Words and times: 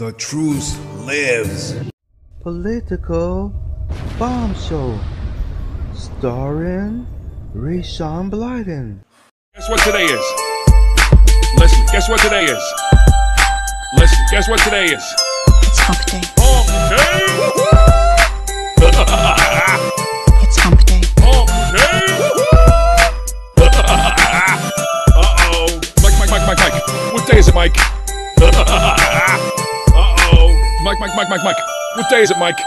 The 0.00 0.12
truth 0.12 0.80
lives. 1.04 1.74
Political 2.40 3.52
bombshell, 4.18 4.98
starring 5.92 7.06
Rayshawn 7.54 8.30
Blyden. 8.30 9.00
Guess 9.54 9.68
what 9.68 9.80
today 9.80 10.04
is? 10.04 10.24
Listen, 11.58 11.84
guess 11.92 12.08
what 12.08 12.18
today 12.20 12.46
is? 12.46 12.62
Listen, 13.98 14.18
guess 14.30 14.48
what 14.48 14.60
today 14.60 14.86
is? 14.86 15.04
It's 15.64 15.78
hump 15.80 16.02
day. 16.06 16.22
Hump 16.38 16.66
day! 16.96 17.28
It's 20.40 20.56
hump 20.56 20.82
day. 20.86 21.02
Hump 21.20 21.50
day! 21.76 22.08
Uh-oh. 25.20 25.68
Mike, 26.02 26.16
Mike, 26.18 26.30
Mike, 26.30 26.46
Mike, 26.46 26.58
Mike. 26.58 27.12
What 27.12 27.28
day 27.28 27.36
is 27.36 27.48
it, 27.48 27.54
Mike? 27.54 27.76
Mike, 30.90 30.98
Mike, 30.98 31.14
Mike, 31.14 31.30
Mike, 31.30 31.44
Mike. 31.44 31.56
What 31.94 32.10
day 32.10 32.22
is 32.22 32.32
it, 32.32 32.38
Mike? 32.38 32.58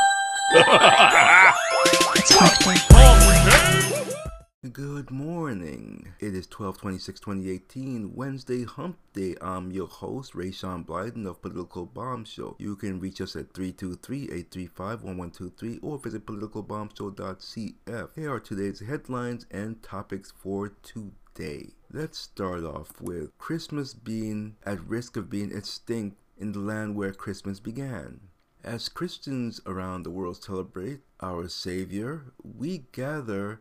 Good 4.71 5.11
morning. 5.11 6.07
It 6.21 6.33
is 6.33 6.47
12 6.47 6.77
26 6.77 7.19
2018, 7.19 8.15
Wednesday 8.15 8.63
Hump 8.63 8.95
Day. 9.11 9.35
I'm 9.41 9.71
your 9.71 9.87
host, 9.87 10.35
Rayshawn 10.35 10.85
Blyden 10.85 11.27
of 11.27 11.41
Political 11.41 11.87
Bomb 11.87 12.23
Show. 12.23 12.55
You 12.59 12.77
can 12.77 13.01
reach 13.01 13.19
us 13.19 13.35
at 13.35 13.53
323 13.53 14.23
835 14.23 15.03
1123 15.03 15.79
or 15.81 15.97
visit 15.97 16.25
politicalbombshow.cf. 16.25 18.09
Here 18.15 18.33
are 18.33 18.39
today's 18.39 18.79
headlines 18.79 19.45
and 19.51 19.83
topics 19.83 20.31
for 20.31 20.71
today. 20.81 21.71
Let's 21.91 22.19
start 22.19 22.63
off 22.63 23.01
with 23.01 23.37
Christmas 23.37 23.93
being 23.93 24.55
at 24.65 24.79
risk 24.87 25.17
of 25.17 25.29
being 25.29 25.51
extinct 25.51 26.15
in 26.37 26.51
the 26.51 26.59
land 26.59 26.95
where 26.95 27.13
Christmas 27.13 27.59
began. 27.59 28.19
As 28.63 28.89
Christians 28.89 29.59
around 29.65 30.03
the 30.03 30.09
world 30.09 30.41
celebrate 30.41 31.01
our 31.19 31.47
Savior, 31.49 32.33
we 32.43 32.85
gather 32.91 33.59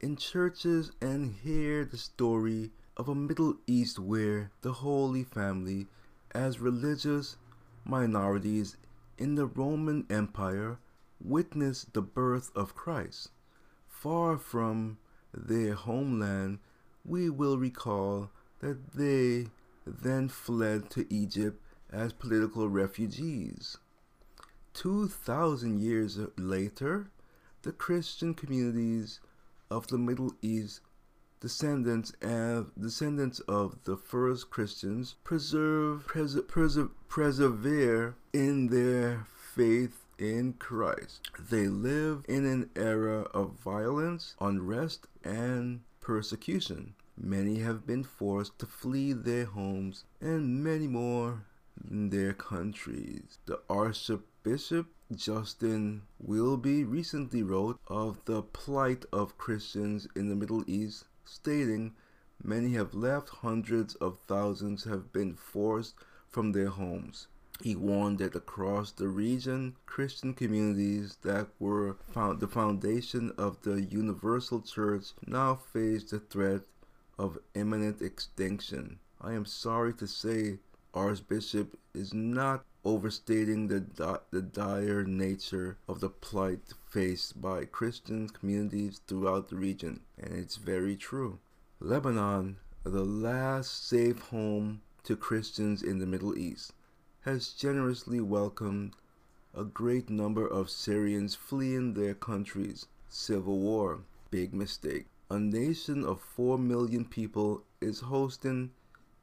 in 0.00 0.16
churches 0.16 0.92
and 1.00 1.34
hear 1.42 1.84
the 1.84 1.98
story 1.98 2.70
of 2.96 3.08
a 3.08 3.14
Middle 3.14 3.56
East 3.66 3.98
where 3.98 4.50
the 4.62 4.72
Holy 4.72 5.24
Family, 5.24 5.86
as 6.32 6.60
religious 6.60 7.36
minorities 7.84 8.76
in 9.18 9.34
the 9.34 9.46
Roman 9.46 10.06
Empire, 10.08 10.78
witnessed 11.20 11.92
the 11.92 12.02
birth 12.02 12.50
of 12.54 12.74
Christ. 12.74 13.30
Far 13.86 14.38
from 14.38 14.98
their 15.34 15.74
homeland, 15.74 16.58
we 17.04 17.28
will 17.28 17.58
recall 17.58 18.30
that 18.60 18.92
they 18.94 19.48
then 19.86 20.28
fled 20.28 20.90
to 20.90 21.12
Egypt 21.12 21.62
as 21.92 22.12
political 22.12 22.68
refugees. 22.68 23.78
2,000 24.74 25.80
years 25.80 26.18
later, 26.36 27.10
the 27.62 27.72
Christian 27.72 28.34
communities 28.34 29.20
of 29.70 29.88
the 29.88 29.98
Middle 29.98 30.32
East, 30.40 30.80
descendants 31.40 32.12
and 32.22 32.66
descendants 32.78 33.40
of 33.40 33.78
the 33.84 33.96
first 33.96 34.50
Christians, 34.50 35.16
preserve, 35.24 36.06
pres- 36.06 36.40
pres- 36.46 36.78
persevere 37.08 38.14
in 38.32 38.68
their 38.68 39.26
faith 39.54 40.04
in 40.18 40.52
Christ. 40.54 41.30
They 41.50 41.68
live 41.68 42.24
in 42.28 42.44
an 42.44 42.70
era 42.76 43.22
of 43.34 43.58
violence, 43.60 44.34
unrest, 44.40 45.06
and 45.24 45.80
persecution. 46.00 46.94
Many 47.16 47.60
have 47.60 47.86
been 47.86 48.04
forced 48.04 48.58
to 48.60 48.66
flee 48.66 49.12
their 49.12 49.46
homes, 49.46 50.04
and 50.20 50.62
many 50.62 50.86
more 50.86 51.42
in 51.90 52.10
their 52.10 52.32
countries. 52.32 53.38
The 53.46 53.60
Archbishop 53.68 54.86
Justin 55.14 56.02
Welby 56.18 56.84
recently 56.84 57.42
wrote 57.42 57.80
of 57.86 58.24
the 58.24 58.42
plight 58.42 59.04
of 59.12 59.38
Christians 59.38 60.06
in 60.14 60.28
the 60.28 60.36
Middle 60.36 60.64
East, 60.66 61.06
stating, 61.24 61.94
Many 62.42 62.74
have 62.74 62.94
left, 62.94 63.28
hundreds 63.28 63.94
of 63.96 64.18
thousands 64.26 64.84
have 64.84 65.12
been 65.12 65.34
forced 65.34 65.94
from 66.28 66.52
their 66.52 66.68
homes. 66.68 67.26
He 67.60 67.74
warned 67.74 68.18
that 68.18 68.36
across 68.36 68.92
the 68.92 69.08
region, 69.08 69.74
Christian 69.86 70.34
communities 70.34 71.16
that 71.22 71.48
were 71.58 71.96
found 72.12 72.38
the 72.38 72.46
foundation 72.46 73.32
of 73.38 73.62
the 73.62 73.82
universal 73.82 74.60
church 74.60 75.06
now 75.26 75.56
face 75.56 76.04
the 76.04 76.20
threat 76.20 76.62
of 77.18 77.38
imminent 77.54 78.00
extinction. 78.00 79.00
I 79.20 79.32
am 79.32 79.44
sorry 79.44 79.92
to 79.94 80.06
say 80.06 80.60
Archbishop 80.94 81.78
is 81.92 82.14
not 82.14 82.64
overstating 82.84 83.68
the, 83.68 83.80
di- 83.80 84.18
the 84.30 84.40
dire 84.40 85.04
nature 85.04 85.76
of 85.86 86.00
the 86.00 86.08
plight 86.08 86.72
faced 86.88 87.42
by 87.42 87.66
Christian 87.66 88.28
communities 88.28 89.00
throughout 89.06 89.48
the 89.48 89.56
region, 89.56 90.00
and 90.16 90.32
it's 90.32 90.56
very 90.56 90.96
true. 90.96 91.38
Lebanon, 91.80 92.56
the 92.84 93.04
last 93.04 93.86
safe 93.86 94.18
home 94.30 94.80
to 95.04 95.14
Christians 95.14 95.82
in 95.82 95.98
the 95.98 96.06
Middle 96.06 96.38
East, 96.38 96.72
has 97.20 97.52
generously 97.52 98.20
welcomed 98.20 98.94
a 99.54 99.64
great 99.64 100.08
number 100.08 100.46
of 100.46 100.70
Syrians 100.70 101.34
fleeing 101.34 101.92
their 101.92 102.14
country's 102.14 102.86
civil 103.08 103.58
war. 103.58 104.00
Big 104.30 104.54
mistake. 104.54 105.06
A 105.30 105.38
nation 105.38 106.04
of 106.04 106.22
4 106.22 106.58
million 106.58 107.04
people 107.04 107.64
is 107.80 108.00
hosting 108.00 108.70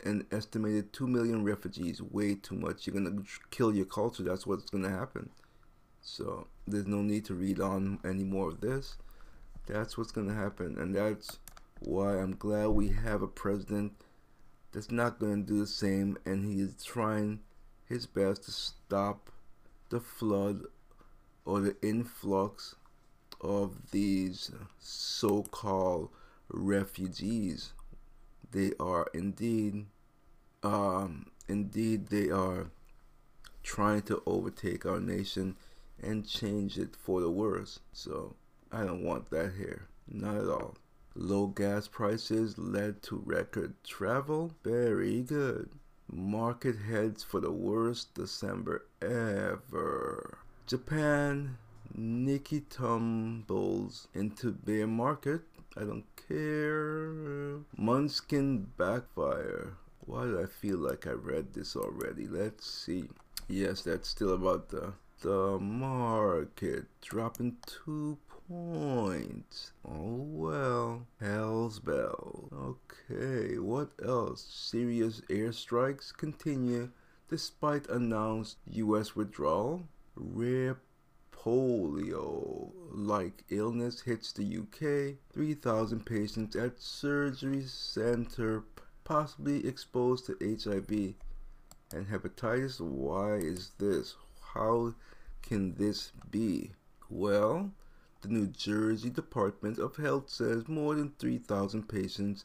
an 0.05 0.25
estimated 0.31 0.93
2 0.93 1.07
million 1.07 1.43
refugees. 1.43 2.01
Way 2.01 2.35
too 2.35 2.55
much. 2.55 2.85
You're 2.85 2.95
going 2.95 3.23
to 3.23 3.25
kill 3.51 3.75
your 3.75 3.85
culture. 3.85 4.23
That's 4.23 4.45
what's 4.45 4.69
going 4.69 4.83
to 4.83 4.89
happen. 4.89 5.29
So 6.01 6.47
there's 6.67 6.87
no 6.87 7.01
need 7.01 7.25
to 7.25 7.33
read 7.33 7.59
on 7.59 7.99
any 8.05 8.23
more 8.23 8.49
of 8.49 8.61
this. 8.61 8.97
That's 9.65 9.97
what's 9.97 10.11
going 10.11 10.27
to 10.27 10.35
happen. 10.35 10.77
And 10.77 10.95
that's 10.95 11.39
why 11.79 12.19
I'm 12.19 12.35
glad 12.35 12.67
we 12.67 12.89
have 12.89 13.21
a 13.21 13.27
president 13.27 13.93
that's 14.71 14.91
not 14.91 15.19
going 15.19 15.45
to 15.45 15.51
do 15.53 15.59
the 15.59 15.67
same. 15.67 16.17
And 16.25 16.45
he 16.45 16.61
is 16.61 16.83
trying 16.83 17.39
his 17.87 18.05
best 18.05 18.43
to 18.43 18.51
stop 18.51 19.31
the 19.89 19.99
flood 19.99 20.63
or 21.45 21.61
the 21.61 21.75
influx 21.81 22.75
of 23.41 23.91
these 23.91 24.51
so 24.79 25.43
called 25.43 26.09
refugees. 26.49 27.73
They 28.51 28.71
are 28.79 29.07
indeed, 29.13 29.85
um, 30.65 31.27
indeed, 31.47 32.07
they 32.07 32.29
are 32.29 32.71
trying 33.61 34.01
to 34.03 34.21
overtake 34.25 34.85
our 34.85 34.99
nation 34.99 35.55
and 36.01 36.27
change 36.27 36.77
it 36.77 36.95
for 36.95 37.21
the 37.21 37.29
worse. 37.29 37.79
So 37.93 38.35
I 38.71 38.83
don't 38.83 39.03
want 39.03 39.29
that 39.29 39.53
here. 39.57 39.87
Not 40.07 40.37
at 40.37 40.49
all. 40.49 40.75
Low 41.15 41.47
gas 41.47 41.87
prices 41.87 42.57
led 42.57 43.01
to 43.03 43.21
record 43.25 43.75
travel. 43.83 44.51
Very 44.63 45.21
good. 45.21 45.69
Market 46.11 46.77
heads 46.77 47.23
for 47.23 47.39
the 47.39 47.51
worst 47.51 48.13
December 48.13 48.85
ever. 49.01 50.37
Japan, 50.67 51.57
Nikkei 51.97 52.63
tumbles 52.69 54.07
into 54.13 54.51
bear 54.51 54.87
market. 54.87 55.41
I 55.77 55.81
don't 55.81 56.05
care. 56.27 57.59
Mnuchin 57.77 58.65
backfire. 58.77 59.73
Why 60.05 60.25
do 60.25 60.39
I 60.41 60.45
feel 60.45 60.77
like 60.77 61.07
I 61.07 61.11
read 61.11 61.53
this 61.53 61.75
already? 61.75 62.27
Let's 62.27 62.69
see. 62.69 63.09
Yes, 63.47 63.81
that's 63.81 64.07
still 64.07 64.33
about 64.33 64.69
the 64.69 64.93
the 65.21 65.57
market 65.59 66.85
dropping 67.01 67.57
two 67.65 68.17
points. 68.47 69.71
Oh 69.83 70.17
well. 70.17 71.07
Hell's 71.19 71.79
bell. 71.79 72.49
Okay, 72.53 73.57
what 73.57 73.89
else? 74.03 74.45
Serious 74.47 75.21
airstrikes 75.29 76.15
continue 76.15 76.91
despite 77.27 77.89
announced 77.89 78.57
US 78.67 79.15
withdrawal. 79.15 79.87
Rare 80.15 80.77
polio 81.31 82.71
like 82.91 83.43
illness 83.49 84.01
hits 84.01 84.31
the 84.31 84.57
UK. 84.57 85.17
3,000 85.33 86.05
patients 86.05 86.55
at 86.55 86.79
surgery 86.79 87.63
center 87.63 88.63
possibly 89.05 89.65
exposed 89.65 90.25
to 90.25 90.37
HIV 90.41 91.13
and 91.93 92.07
hepatitis. 92.07 92.81
Why 92.81 93.35
is 93.35 93.71
this? 93.77 94.15
How 94.53 94.93
can 95.41 95.75
this 95.75 96.11
be? 96.29 96.71
Well, 97.09 97.71
the 98.21 98.27
New 98.27 98.47
Jersey 98.47 99.11
Department 99.11 99.77
of 99.77 99.95
Health 99.95 100.29
says 100.29 100.67
more 100.67 100.95
than 100.95 101.13
3,000 101.19 101.87
patients 101.87 102.43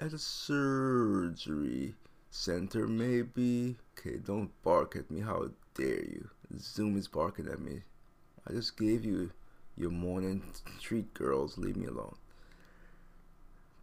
at 0.00 0.12
a 0.12 0.18
surgery 0.18 1.94
center 2.30 2.86
may 2.86 3.22
be. 3.22 3.76
Okay, 3.98 4.18
don't 4.18 4.50
bark 4.62 4.94
at 4.94 5.10
me. 5.10 5.20
How 5.20 5.50
dare 5.74 6.04
you? 6.04 6.30
Zoom 6.58 6.96
is 6.96 7.08
barking 7.08 7.48
at 7.48 7.60
me. 7.60 7.82
I 8.46 8.52
just 8.52 8.78
gave 8.78 9.04
you 9.04 9.32
your 9.76 9.90
morning 9.90 10.42
treat, 10.80 11.12
girls. 11.12 11.58
Leave 11.58 11.76
me 11.76 11.86
alone. 11.86 12.14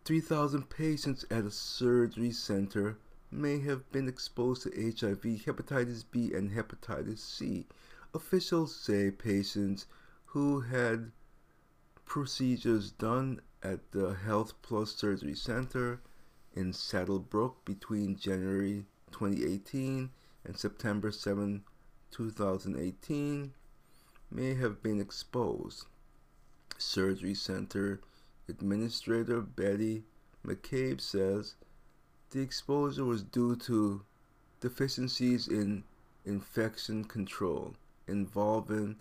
3,000 0.06 0.70
patients 0.70 1.26
at 1.32 1.46
a 1.46 1.50
surgery 1.50 2.32
center 2.32 2.96
may 3.32 3.60
have 3.60 3.92
been 3.92 4.08
exposed 4.08 4.62
to 4.62 4.70
HIV, 4.70 5.24
hepatitis 5.24 6.04
B, 6.10 6.32
and 6.32 6.52
hepatitis 6.52 7.18
C. 7.18 7.66
Officials 8.14 8.76
say 8.76 9.10
patients 9.10 9.88
who 10.26 10.60
had 10.60 11.12
procedures 12.06 12.92
done 12.92 13.42
at 13.64 13.92
the 13.94 14.14
Health 14.14 14.54
Plus 14.62 14.96
Surgery 14.96 15.34
Center 15.34 16.00
in 16.54 16.72
Saddle 16.72 17.18
Brook 17.18 17.66
between 17.66 18.16
January 18.16 18.86
2018 19.12 20.12
and 20.46 20.56
September 20.56 21.12
7, 21.12 21.64
2018 22.12 23.54
may 24.30 24.54
have 24.54 24.84
been 24.84 25.02
exposed. 25.02 25.86
Surgery 26.78 27.34
Center 27.34 28.02
Administrator 28.48 29.42
Betty 29.42 30.04
McCabe 30.46 31.02
says 31.02 31.56
the 32.32 32.42
exposure 32.42 33.06
was 33.06 33.24
due 33.24 33.56
to 33.56 34.04
deficiencies 34.60 35.48
in 35.48 35.84
infection 36.26 37.04
control 37.04 37.76
involving 38.08 38.96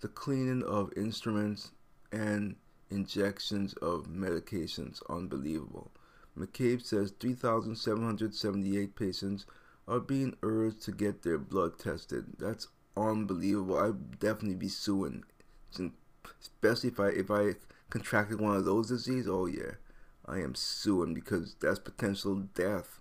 the 0.00 0.08
cleaning 0.08 0.62
of 0.62 0.92
instruments 0.96 1.72
and 2.12 2.56
injections 2.90 3.74
of 3.74 4.06
medications. 4.06 5.02
Unbelievable. 5.08 5.90
McCabe 6.36 6.82
says 6.82 7.12
3,778 7.18 8.94
patients 8.94 9.44
are 9.86 10.00
being 10.00 10.36
urged 10.42 10.82
to 10.82 10.92
get 10.92 11.22
their 11.22 11.38
blood 11.38 11.78
tested. 11.78 12.26
That's 12.38 12.68
unbelievable. 12.96 13.78
I'd 13.78 14.18
definitely 14.20 14.56
be 14.56 14.68
suing, 14.68 15.24
especially 16.40 16.90
if 16.90 17.00
I 17.00 17.08
if 17.08 17.30
I 17.30 17.54
contracted 17.90 18.40
one 18.40 18.56
of 18.56 18.64
those 18.64 18.88
diseases. 18.88 19.28
Oh 19.28 19.46
yeah, 19.46 19.72
I 20.26 20.38
am 20.38 20.54
suing 20.54 21.14
because 21.14 21.56
that's 21.60 21.78
potential 21.78 22.36
death. 22.36 23.00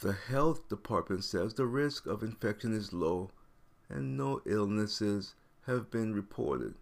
The 0.00 0.12
health 0.12 0.68
department 0.68 1.24
says 1.24 1.54
the 1.54 1.66
risk 1.66 2.06
of 2.06 2.22
infection 2.22 2.72
is 2.74 2.92
low, 2.92 3.30
and 3.88 4.16
no 4.16 4.40
illnesses 4.46 5.34
have 5.66 5.90
been 5.90 6.14
reported. 6.14 6.74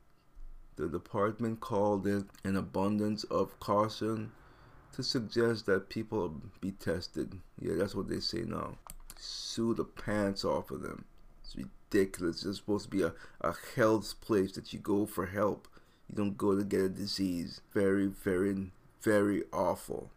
The 0.77 0.89
department 0.89 1.61
called 1.61 2.07
it 2.07 2.27
an 2.45 2.57
abundance 2.57 3.25
of 3.25 3.59
caution 3.59 4.31
to 4.93 5.03
suggest 5.03 5.67
that 5.67 5.89
people 5.89 6.41
be 6.61 6.73
tested. 6.73 7.41
Yeah, 7.61 7.75
that's 7.75 7.95
what 7.95 8.09
they 8.09 8.21
say 8.21 8.43
now. 8.43 8.79
Sue 9.17 9.75
the 9.75 9.85
pants 9.85 10.45
off 10.45 10.71
of 10.71 10.83
them. 10.83 11.05
It's 11.43 11.57
ridiculous. 11.57 12.45
It's 12.45 12.59
supposed 12.59 12.85
to 12.85 12.91
be 12.91 13.03
a, 13.03 13.13
a 13.41 13.55
health 13.77 14.21
place 14.21 14.53
that 14.53 14.73
you 14.73 14.79
go 14.79 15.07
for 15.07 15.27
help. 15.27 15.68
You 16.09 16.17
don't 16.17 16.39
go 16.39 16.57
to 16.57 16.65
get 16.65 16.81
a 16.81 16.89
disease. 16.89 17.61
Very, 17.73 18.07
very, 18.07 18.71
very 19.03 19.45
awful. 19.53 20.11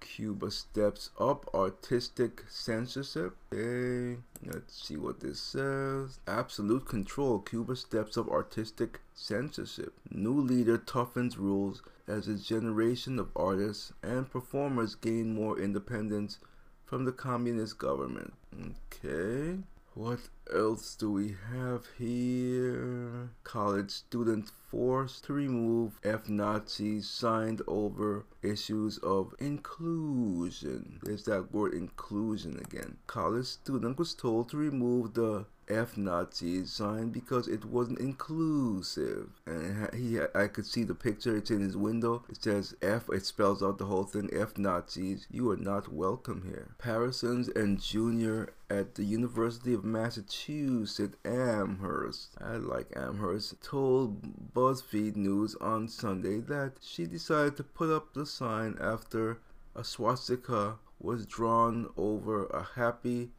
Cuba 0.00 0.50
steps 0.50 1.10
up 1.18 1.52
artistic 1.52 2.44
censorship. 2.48 3.36
Okay, 3.52 4.18
let's 4.44 4.86
see 4.86 4.96
what 4.96 5.20
this 5.20 5.38
says. 5.38 6.20
Absolute 6.26 6.86
control. 6.86 7.40
Cuba 7.40 7.76
steps 7.76 8.16
up 8.16 8.30
artistic 8.30 9.00
censorship. 9.14 9.92
New 10.10 10.40
leader 10.40 10.78
toughens 10.78 11.36
rules 11.36 11.82
as 12.08 12.28
a 12.28 12.36
generation 12.36 13.18
of 13.18 13.28
artists 13.36 13.92
and 14.02 14.30
performers 14.30 14.94
gain 14.94 15.34
more 15.34 15.58
independence 15.58 16.38
from 16.84 17.04
the 17.04 17.12
communist 17.12 17.78
government. 17.78 18.32
Okay. 18.54 19.58
What 19.96 20.28
else 20.54 20.94
do 20.94 21.10
we 21.10 21.36
have 21.50 21.86
here? 21.96 23.30
College 23.44 23.90
student 23.90 24.50
forced 24.70 25.24
to 25.24 25.32
remove 25.32 25.98
F 26.04 26.28
Nazis 26.28 27.08
signed 27.08 27.62
over 27.66 28.26
issues 28.42 28.98
of 28.98 29.34
inclusion. 29.38 31.00
There's 31.02 31.24
that 31.24 31.50
word 31.50 31.72
inclusion 31.72 32.58
again. 32.58 32.98
College 33.06 33.46
student 33.46 33.98
was 33.98 34.12
told 34.12 34.50
to 34.50 34.58
remove 34.58 35.14
the 35.14 35.46
F 35.68 35.96
Nazis 35.96 36.72
sign 36.72 37.08
because 37.08 37.48
it 37.48 37.64
wasn't 37.64 37.98
inclusive. 37.98 39.30
And 39.46 39.92
he, 39.92 40.20
I 40.34 40.46
could 40.46 40.66
see 40.66 40.84
the 40.84 40.94
picture. 40.94 41.36
It's 41.36 41.50
in 41.50 41.60
his 41.60 41.76
window. 41.76 42.24
It 42.28 42.42
says 42.42 42.76
F. 42.80 43.08
It 43.10 43.26
spells 43.26 43.62
out 43.62 43.78
the 43.78 43.86
whole 43.86 44.04
thing. 44.04 44.30
F 44.32 44.56
Nazis. 44.56 45.26
You 45.30 45.50
are 45.50 45.56
not 45.56 45.92
welcome 45.92 46.42
here. 46.46 46.76
Parsons 46.78 47.48
and 47.48 47.80
Junior 47.80 48.52
at 48.70 48.94
the 48.94 49.04
University 49.04 49.74
of 49.74 49.84
Massachusetts 49.84 51.16
Amherst. 51.24 52.36
I 52.40 52.56
like 52.56 52.92
Amherst. 52.94 53.60
Told 53.62 54.54
BuzzFeed 54.54 55.16
News 55.16 55.56
on 55.60 55.88
Sunday 55.88 56.38
that 56.40 56.74
she 56.80 57.06
decided 57.06 57.56
to 57.56 57.64
put 57.64 57.90
up 57.90 58.14
the 58.14 58.26
sign 58.26 58.76
after 58.80 59.40
a 59.74 59.82
swastika 59.82 60.78
was 61.00 61.26
drawn 61.26 61.88
over 61.96 62.46
a 62.46 62.62
happy 62.62 63.30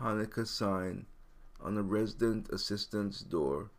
Hanukkah 0.00 0.46
sign 0.46 1.06
on 1.64 1.76
a 1.78 1.82
resident 1.82 2.48
assistant's 2.50 3.20
door 3.20 3.70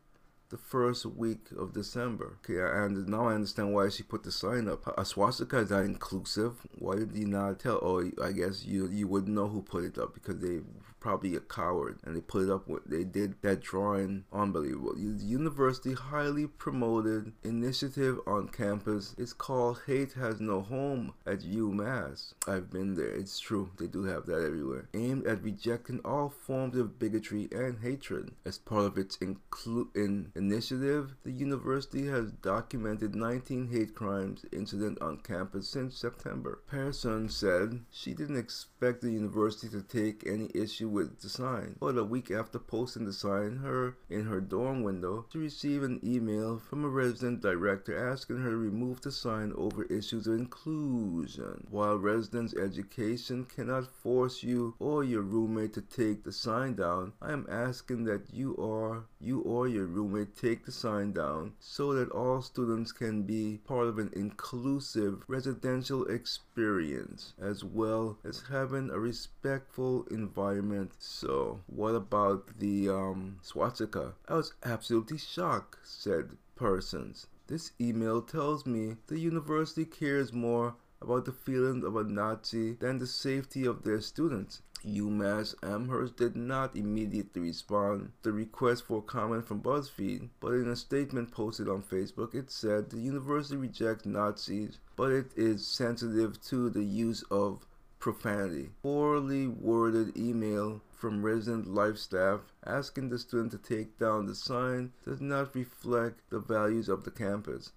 the 0.50 0.58
first 0.58 1.06
week 1.06 1.48
of 1.58 1.74
December. 1.74 2.38
Okay, 2.40 2.60
and 2.60 3.08
now 3.08 3.28
I 3.28 3.34
understand 3.34 3.74
why 3.74 3.90
she 3.90 4.04
put 4.04 4.24
the 4.24 4.32
sign 4.32 4.68
up. 4.68 4.94
A 4.98 5.06
swastika 5.06 5.58
is 5.60 5.70
not 5.70 5.84
inclusive. 5.84 6.54
Why 6.78 6.96
did 6.96 7.16
you 7.16 7.28
not 7.28 7.60
tell? 7.60 7.80
Oh, 7.82 8.04
I 8.24 8.32
guess 8.32 8.66
you 8.66 8.88
you 8.88 9.08
wouldn't 9.08 9.36
know 9.36 9.48
who 9.48 9.62
put 9.62 9.86
it 9.86 9.98
up 9.98 10.14
because 10.14 10.40
they 10.40 10.60
probably 11.06 11.36
a 11.36 11.40
coward 11.40 12.00
and 12.04 12.16
they 12.16 12.22
put 12.22 12.42
it 12.42 12.50
up. 12.50 12.68
With, 12.68 12.90
They 12.90 13.04
did 13.04 13.36
that 13.44 13.62
drawing. 13.62 14.24
Unbelievable. 14.34 14.96
The 14.96 15.24
university 15.24 15.94
highly 15.94 16.48
promoted 16.48 17.32
initiative 17.44 18.18
on 18.26 18.48
campus. 18.48 19.14
It's 19.16 19.32
called 19.32 19.82
Hate 19.86 20.14
Has 20.14 20.42
No 20.42 20.62
Home 20.62 21.14
at 21.28 21.42
UMass. 21.42 22.34
I've 22.48 22.72
been 22.72 22.96
there. 22.96 23.12
It's 23.12 23.40
true. 23.40 23.70
They 23.78 23.86
do 23.86 24.06
have 24.06 24.26
that 24.26 24.44
everywhere. 24.44 24.90
Aimed 24.96 25.28
at 25.28 25.44
rejecting 25.44 26.02
all 26.04 26.30
forms 26.30 26.76
of 26.76 26.98
bigotry 26.98 27.50
and 27.52 27.78
hatred. 27.84 28.32
As 28.44 28.58
part 28.58 28.86
of 28.86 28.98
its 28.98 29.18
inclu- 29.18 29.96
in 29.96 30.32
initiative, 30.34 31.14
the 31.24 31.32
university 31.32 32.08
has 32.08 32.32
documented 32.32 33.14
19 33.14 33.68
hate 33.68 33.94
crimes 33.94 34.44
incident 34.52 35.00
on 35.02 35.18
campus 35.18 35.70
since 35.70 35.96
September. 35.96 36.64
Pearson 36.68 37.30
said 37.30 37.82
she 37.92 38.16
didn't 38.16 38.38
expect 38.38 38.75
the 38.94 39.12
university 39.12 39.68
to 39.70 39.82
take 39.82 40.28
any 40.28 40.50
issue 40.54 40.88
with 40.88 41.22
the 41.22 41.30
sign, 41.30 41.76
but 41.80 41.98
a 41.98 42.04
week 42.04 42.30
after 42.30 42.60
posting 42.60 43.06
the 43.06 43.14
sign 43.14 43.58
her 43.58 43.98
in 44.10 44.26
her 44.26 44.40
dorm 44.40 44.84
window, 44.84 45.26
she 45.32 45.40
received 45.40 45.84
an 45.84 46.00
email 46.04 46.60
from 46.60 46.84
a 46.84 46.90
resident 46.90 47.42
director 47.42 47.98
asking 48.12 48.38
her 48.38 48.52
to 48.52 48.58
remove 48.58 49.02
the 49.02 49.12
sign 49.12 49.52
over 49.56 49.84
issues 49.86 50.28
of 50.28 50.36
inclusion. 50.36 51.66
While 51.70 51.98
residents' 51.98 52.54
education 52.54 53.46
cannot 53.46 53.88
force 53.88 54.44
you 54.44 54.76
or 54.80 55.04
your 55.04 55.24
roommate 55.24 55.74
to 55.74 55.82
take 55.82 56.24
the 56.24 56.32
sign 56.32 56.76
down, 56.76 57.14
I 57.22 57.32
am 57.32 57.48
asking 57.50 58.04
that 58.06 58.34
you 58.34 58.54
or 58.54 59.06
you 59.20 59.42
or 59.42 59.68
your 59.68 59.86
roommate 59.86 60.36
take 60.36 60.66
the 60.66 60.72
sign 60.72 61.12
down 61.14 61.54
so 61.60 61.94
that 61.94 62.12
all 62.12 62.42
students 62.42 62.92
can 62.92 63.24
be 63.24 63.60
part 63.66 63.88
of 63.88 63.98
an 63.98 64.12
inclusive 64.16 65.24
residential 65.28 66.06
experience 66.06 67.34
as 67.42 67.64
well 67.64 68.18
as 68.24 68.44
having 68.52 68.75
a 68.76 69.00
respectful 69.00 70.06
environment 70.12 70.92
so, 71.00 71.62
what 71.68 71.96
about 71.96 72.60
the 72.60 72.90
um, 72.90 73.40
swastika? 73.42 74.14
I 74.28 74.36
was 74.36 74.54
absolutely 74.64 75.18
shocked, 75.18 75.78
said 75.84 76.38
Persons. 76.56 77.28
This 77.48 77.72
email 77.80 78.22
tells 78.22 78.66
me 78.66 78.98
the 79.08 79.20
university 79.20 79.86
cares 79.86 80.34
more 80.34 80.76
about 81.02 81.26
the 81.26 81.32
feelings 81.32 81.84
of 81.84 81.96
a 81.96 82.04
Nazi 82.04 82.74
than 82.74 82.98
the 82.98 83.08
safety 83.08 83.66
of 83.66 83.84
their 83.84 84.02
students. 84.02 84.62
UMass 84.86 85.56
Amherst 85.64 86.16
did 86.16 86.36
not 86.36 86.76
immediately 86.76 87.42
respond 87.42 88.12
to 88.22 88.30
the 88.30 88.32
request 88.32 88.84
for 88.84 89.02
comment 89.02 89.48
from 89.48 89.62
BuzzFeed, 89.62 90.30
but 90.40 90.54
in 90.54 90.68
a 90.68 90.76
statement 90.76 91.32
posted 91.32 91.68
on 91.68 91.82
Facebook, 91.82 92.36
it 92.36 92.52
said 92.52 92.90
the 92.90 93.00
university 93.00 93.58
rejects 93.58 94.06
Nazis, 94.06 94.78
but 94.96 95.12
it 95.12 95.32
is 95.36 95.66
sensitive 95.66 96.40
to 96.44 96.70
the 96.70 96.84
use 96.84 97.24
of 97.32 97.66
profanity. 98.06 98.70
Poorly 98.84 99.48
worded 99.48 100.16
email 100.16 100.80
from 100.92 101.26
resident 101.26 101.66
life 101.66 101.98
staff 101.98 102.42
asking 102.64 103.10
the 103.10 103.18
student 103.18 103.52
to 103.52 103.58
take 103.58 103.98
down 103.98 104.28
the 104.28 104.36
sign 104.36 104.92
does 105.04 105.20
not 105.20 105.56
reflect 105.56 106.22
the 106.30 106.38
values 106.38 106.88
of 106.88 107.04
the 107.04 107.10
campus, 107.10 107.72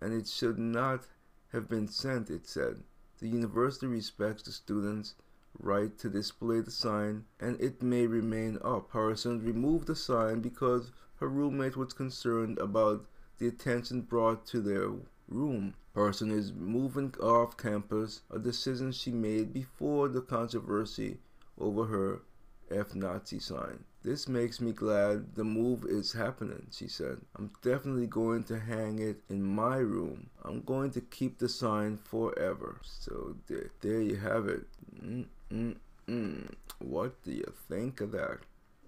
and 0.00 0.14
it 0.14 0.28
should 0.28 0.56
not 0.56 1.08
have 1.48 1.68
been 1.68 1.88
sent, 1.88 2.30
it 2.30 2.46
said. 2.46 2.84
The 3.18 3.26
university 3.26 3.88
respects 3.88 4.44
the 4.44 4.52
students' 4.52 5.16
right 5.58 5.98
to 5.98 6.08
display 6.08 6.60
the 6.60 6.70
sign, 6.70 7.24
and 7.40 7.60
it 7.60 7.82
may 7.82 8.06
remain 8.06 8.60
up. 8.62 8.92
Harrison 8.92 9.44
removed 9.44 9.88
the 9.88 9.96
sign 9.96 10.42
because 10.42 10.92
her 11.16 11.28
roommate 11.28 11.76
was 11.76 11.92
concerned 11.92 12.56
about 12.58 13.04
the 13.38 13.48
attention 13.48 14.02
brought 14.02 14.46
to 14.46 14.60
their 14.60 14.92
room. 15.26 15.74
Person 15.94 16.30
is 16.30 16.52
moving 16.52 17.14
off 17.20 17.56
campus, 17.56 18.22
a 18.30 18.38
decision 18.38 18.92
she 18.92 19.10
made 19.10 19.52
before 19.52 20.08
the 20.08 20.22
controversy 20.22 21.18
over 21.58 21.84
her 21.84 22.22
F 22.70 22.94
Nazi 22.94 23.38
sign. 23.38 23.84
This 24.02 24.26
makes 24.26 24.60
me 24.60 24.72
glad 24.72 25.34
the 25.34 25.44
move 25.44 25.84
is 25.84 26.12
happening, 26.12 26.66
she 26.72 26.88
said. 26.88 27.18
I'm 27.36 27.52
definitely 27.62 28.08
going 28.08 28.42
to 28.44 28.58
hang 28.58 28.98
it 28.98 29.20
in 29.28 29.42
my 29.42 29.76
room. 29.76 30.30
I'm 30.44 30.62
going 30.62 30.90
to 30.92 31.00
keep 31.00 31.38
the 31.38 31.48
sign 31.48 31.98
forever. 31.98 32.80
So 32.82 33.36
there, 33.46 33.70
there 33.80 34.00
you 34.00 34.16
have 34.16 34.48
it. 34.48 34.62
Mm-mm-mm. 35.00 36.54
What 36.78 37.22
do 37.22 37.32
you 37.32 37.52
think 37.68 38.00
of 38.00 38.10
that? 38.12 38.38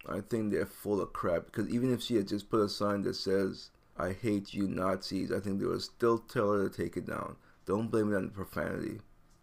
I 0.09 0.21
think 0.21 0.51
they're 0.51 0.67
full 0.67 1.01
of 1.01 1.13
crap 1.13 1.47
because 1.47 1.69
even 1.69 1.93
if 1.93 2.03
she 2.03 2.17
had 2.17 2.29
just 2.29 2.51
put 2.51 2.61
a 2.61 2.69
sign 2.69 3.03
that 3.03 3.15
says, 3.15 3.71
I 3.97 4.13
hate 4.13 4.53
you 4.53 4.67
Nazis, 4.67 5.31
I 5.31 5.41
think 5.41 5.61
they 5.61 5.67
will 5.67 5.81
still 5.81 6.19
tell 6.19 6.53
her 6.53 6.69
to 6.69 6.83
take 6.83 6.97
it 6.97 7.07
down. 7.07 7.37
Don't 7.67 7.91
blame 7.91 8.13
it 8.13 8.17
on 8.17 8.31
profanity. 8.31 9.01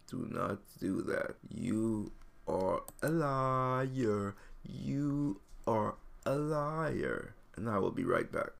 Do 0.08 0.28
not 0.30 0.58
do 0.78 1.02
that. 1.02 1.36
You 1.48 2.12
are 2.46 2.82
a 3.02 3.08
liar. 3.08 4.34
You 4.62 5.40
are 5.66 5.94
a 6.26 6.34
liar. 6.34 7.34
And 7.56 7.68
I 7.68 7.78
will 7.78 7.90
be 7.90 8.04
right 8.04 8.30
back. 8.30 8.50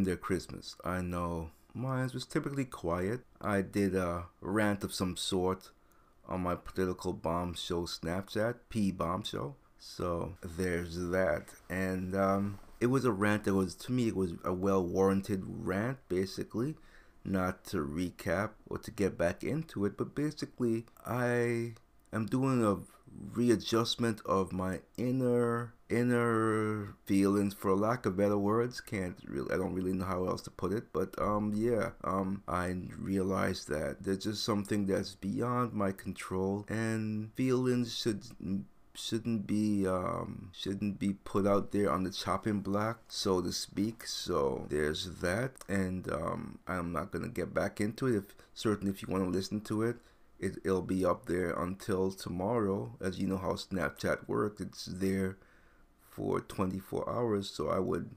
Their 0.00 0.16
Christmas? 0.16 0.76
I 0.84 1.00
know 1.02 1.50
mine 1.74 2.10
was 2.12 2.26
typically 2.26 2.64
quiet. 2.64 3.20
I 3.40 3.62
did 3.62 3.94
a 3.94 4.24
rant 4.40 4.84
of 4.84 4.94
some 4.94 5.16
sort 5.16 5.70
on 6.28 6.40
my 6.40 6.54
political 6.54 7.12
bomb 7.12 7.54
show 7.54 7.82
Snapchat, 7.82 8.56
P 8.68 8.90
Bomb 8.90 9.22
Show. 9.24 9.56
So 9.78 10.34
there's 10.42 10.96
that. 11.10 11.48
And 11.68 12.14
um, 12.14 12.58
it 12.80 12.86
was 12.86 13.04
a 13.04 13.12
rant 13.12 13.44
that 13.44 13.54
was, 13.54 13.74
to 13.76 13.92
me, 13.92 14.08
it 14.08 14.16
was 14.16 14.34
a 14.44 14.52
well 14.52 14.84
warranted 14.84 15.42
rant, 15.46 15.98
basically. 16.08 16.76
Not 17.24 17.64
to 17.66 17.76
recap 17.76 18.50
or 18.68 18.78
to 18.78 18.90
get 18.90 19.16
back 19.16 19.44
into 19.44 19.84
it, 19.84 19.96
but 19.96 20.14
basically, 20.14 20.86
I 21.06 21.74
am 22.12 22.26
doing 22.26 22.64
a 22.64 22.78
readjustment 23.34 24.20
of 24.26 24.52
my 24.52 24.80
inner 24.96 25.72
inner 25.88 26.94
feelings 27.04 27.52
for 27.52 27.74
lack 27.74 28.06
of 28.06 28.16
better 28.16 28.38
words. 28.38 28.80
Can't 28.80 29.16
really 29.26 29.52
i 29.52 29.56
don't 29.56 29.74
really 29.74 29.92
know 29.92 30.04
how 30.06 30.26
else 30.26 30.42
to 30.42 30.50
put 30.50 30.72
it 30.72 30.84
but 30.92 31.14
um 31.18 31.52
yeah 31.54 31.90
um 32.04 32.42
i 32.48 32.74
realized 32.98 33.68
that 33.68 34.02
there's 34.02 34.24
just 34.24 34.42
something 34.42 34.86
that's 34.86 35.14
beyond 35.14 35.72
my 35.72 35.92
control 35.92 36.64
and 36.68 37.32
feelings 37.34 37.96
should 37.96 38.22
shouldn't 38.94 39.46
be 39.46 39.86
um 39.86 40.50
shouldn't 40.52 40.98
be 40.98 41.14
put 41.24 41.46
out 41.46 41.72
there 41.72 41.90
on 41.90 42.04
the 42.04 42.10
chopping 42.10 42.60
block 42.60 43.00
so 43.08 43.40
to 43.40 43.52
speak. 43.52 44.06
So 44.06 44.66
there's 44.68 45.20
that 45.20 45.52
and 45.68 46.10
um 46.12 46.58
i'm 46.66 46.92
not 46.92 47.10
gonna 47.10 47.28
get 47.28 47.54
back 47.54 47.80
into 47.80 48.06
it 48.06 48.16
if 48.16 48.34
certain 48.54 48.88
if 48.88 49.02
you 49.02 49.08
want 49.08 49.24
to 49.24 49.30
listen 49.30 49.60
to 49.62 49.82
it 49.82 49.96
it, 50.42 50.58
it'll 50.64 50.82
be 50.82 51.04
up 51.04 51.26
there 51.26 51.52
until 51.52 52.10
tomorrow. 52.10 52.96
As 53.00 53.18
you 53.18 53.28
know 53.28 53.38
how 53.38 53.52
Snapchat 53.52 54.28
works, 54.28 54.60
it's 54.60 54.86
there 54.86 55.38
for 56.10 56.40
24 56.40 57.08
hours. 57.08 57.48
So 57.48 57.68
I 57.70 57.78
would 57.78 58.10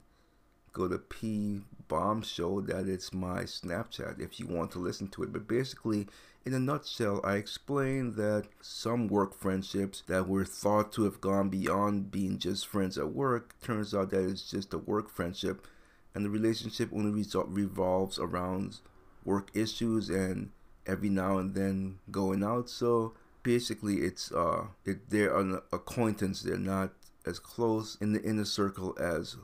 go 0.72 0.88
to 0.88 0.98
P 0.98 1.62
Bomb 1.86 2.22
Show. 2.22 2.60
That 2.60 2.88
is 2.88 3.14
my 3.14 3.44
Snapchat 3.44 4.20
if 4.20 4.40
you 4.40 4.46
want 4.46 4.72
to 4.72 4.80
listen 4.80 5.06
to 5.08 5.22
it. 5.22 5.32
But 5.32 5.46
basically, 5.46 6.08
in 6.44 6.52
a 6.52 6.58
nutshell, 6.58 7.20
I 7.22 7.36
explained 7.36 8.16
that 8.16 8.48
some 8.60 9.06
work 9.06 9.32
friendships 9.32 10.02
that 10.08 10.28
were 10.28 10.44
thought 10.44 10.92
to 10.92 11.04
have 11.04 11.20
gone 11.20 11.48
beyond 11.48 12.10
being 12.10 12.38
just 12.38 12.66
friends 12.66 12.98
at 12.98 13.12
work 13.12 13.54
turns 13.62 13.94
out 13.94 14.10
that 14.10 14.28
it's 14.28 14.50
just 14.50 14.74
a 14.74 14.78
work 14.78 15.08
friendship, 15.08 15.64
and 16.12 16.24
the 16.24 16.30
relationship 16.30 16.90
only 16.92 17.22
resol- 17.22 17.46
revolves 17.48 18.18
around 18.18 18.80
work 19.24 19.50
issues 19.54 20.10
and 20.10 20.50
every 20.86 21.08
now 21.08 21.38
and 21.38 21.54
then 21.54 21.98
going 22.10 22.42
out. 22.42 22.68
So 22.68 23.14
basically, 23.42 23.98
it's 23.98 24.32
uh, 24.32 24.66
it, 24.84 25.10
they're 25.10 25.36
an 25.36 25.60
acquaintance. 25.72 26.42
They're 26.42 26.58
not 26.58 26.92
as 27.24 27.38
close 27.38 27.96
in 28.00 28.12
the 28.12 28.22
inner 28.22 28.44
circle 28.44 28.96
as 29.00 29.36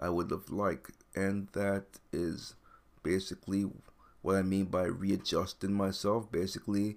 I 0.00 0.10
would 0.10 0.30
have 0.30 0.50
liked, 0.50 0.92
and 1.14 1.48
that 1.52 1.84
is 2.12 2.54
basically 3.02 3.70
what 4.22 4.36
I 4.36 4.42
mean 4.42 4.66
by 4.66 4.84
readjusting 4.84 5.72
myself. 5.72 6.30
Basically, 6.30 6.96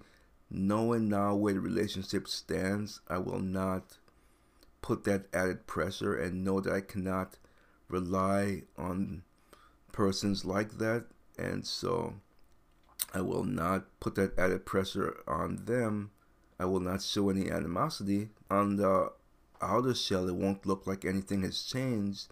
knowing 0.50 1.10
now 1.10 1.36
where 1.36 1.54
the 1.54 1.60
relationship 1.60 2.28
stands, 2.28 3.02
I 3.08 3.20
will 3.20 3.40
not 3.40 3.98
put 4.82 5.04
that 5.04 5.26
added 5.34 5.68
pressure 5.68 6.16
and 6.16 6.44
know 6.44 6.60
that 6.60 6.74
I 6.74 6.82
cannot 6.82 7.38
rely 7.88 8.64
on 8.78 9.24
persons 9.92 10.46
like 10.46 10.78
that, 10.78 11.06
and 11.38 11.66
so 11.66 12.16
I 13.14 13.22
will 13.22 13.44
not 13.44 13.86
put 14.00 14.16
that 14.16 14.38
added 14.38 14.66
pressure 14.66 15.18
on 15.28 15.66
them. 15.66 16.12
I 16.60 16.66
will 16.66 16.80
not 16.80 17.02
show 17.02 17.30
any 17.30 17.50
animosity. 17.50 18.30
On 18.50 18.78
the 18.78 19.12
outer 19.62 19.94
shell, 19.94 20.30
it 20.30 20.36
won't 20.36 20.66
look 20.66 20.88
like 20.88 21.04
anything 21.04 21.44
has 21.44 21.64
changed, 21.64 22.28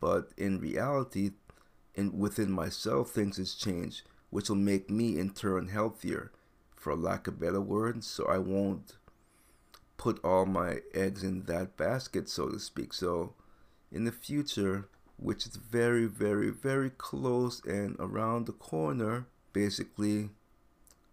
but 0.00 0.30
in 0.36 0.60
reality, 0.60 1.32
in 1.94 2.18
within 2.18 2.50
myself, 2.50 3.10
things 3.10 3.36
has 3.36 3.54
changed, 3.54 4.02
which 4.30 4.48
will 4.48 4.56
make 4.56 4.90
me 4.90 5.18
in 5.18 5.30
turn 5.30 5.68
healthier, 5.68 6.32
for 6.74 6.96
lack 6.96 7.26
of 7.26 7.40
better 7.40 7.60
words. 7.60 8.06
So 8.06 8.26
I 8.26 8.38
won't 8.38 8.96
put 9.96 10.22
all 10.24 10.46
my 10.46 10.80
eggs 10.94 11.22
in 11.22 11.44
that 11.44 11.76
basket, 11.76 12.28
so 12.28 12.48
to 12.48 12.58
speak. 12.58 12.92
So 12.92 13.34
in 13.92 14.04
the 14.04 14.12
future, 14.12 14.88
which 15.16 15.46
is 15.46 15.56
very, 15.56 16.06
very, 16.06 16.50
very 16.50 16.90
close 16.90 17.64
and 17.64 17.96
around 17.98 18.46
the 18.46 18.52
corner, 18.52 19.26
basically, 19.56 20.28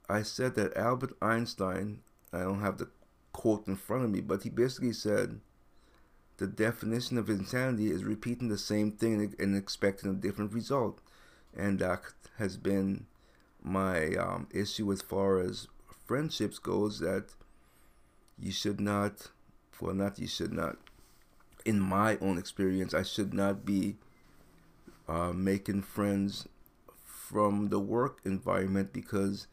I 0.09 0.21
said 0.21 0.55
that 0.55 0.75
Albert 0.75 1.15
Einstein, 1.21 2.01
I 2.33 2.39
don't 2.39 2.59
have 2.59 2.77
the 2.77 2.89
quote 3.31 3.65
in 3.69 3.77
front 3.77 4.03
of 4.03 4.09
me, 4.09 4.19
but 4.19 4.43
he 4.43 4.49
basically 4.49 4.91
said 4.91 5.39
the 6.35 6.47
definition 6.47 7.17
of 7.17 7.29
insanity 7.29 7.89
is 7.89 8.03
repeating 8.03 8.49
the 8.49 8.57
same 8.57 8.91
thing 8.91 9.33
and 9.39 9.55
expecting 9.55 10.11
a 10.11 10.15
different 10.15 10.51
result. 10.51 10.99
And 11.55 11.79
that 11.79 12.01
has 12.37 12.57
been 12.57 13.05
my 13.61 14.13
um, 14.15 14.47
issue 14.51 14.91
as 14.91 15.01
far 15.01 15.39
as 15.39 15.69
friendships 16.05 16.59
goes 16.59 16.99
that 16.99 17.27
you 18.37 18.51
should 18.51 18.81
not, 18.81 19.29
well, 19.79 19.95
not 19.95 20.19
you 20.19 20.27
should 20.27 20.51
not, 20.51 20.75
in 21.63 21.79
my 21.79 22.17
own 22.17 22.37
experience, 22.37 22.93
I 22.93 23.03
should 23.03 23.33
not 23.33 23.65
be 23.65 23.95
uh, 25.07 25.31
making 25.31 25.83
friends 25.83 26.45
from 27.33 27.69
the 27.69 27.79
work 27.79 28.19
environment 28.25 28.93
because 28.93 29.47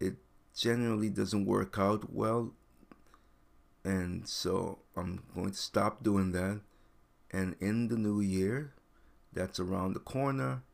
it 0.00 0.16
generally 0.52 1.08
doesn't 1.08 1.46
work 1.46 1.78
out 1.78 2.12
well. 2.12 2.52
And 3.84 4.26
so 4.26 4.80
I'm 4.96 5.22
going 5.32 5.52
to 5.52 5.56
stop 5.56 6.02
doing 6.02 6.32
that. 6.32 6.60
And 7.30 7.54
in 7.60 7.86
the 7.86 7.96
new 7.96 8.20
year, 8.20 8.72
that's 9.32 9.60
around 9.60 9.92
the 9.92 10.00
corner. 10.00 10.64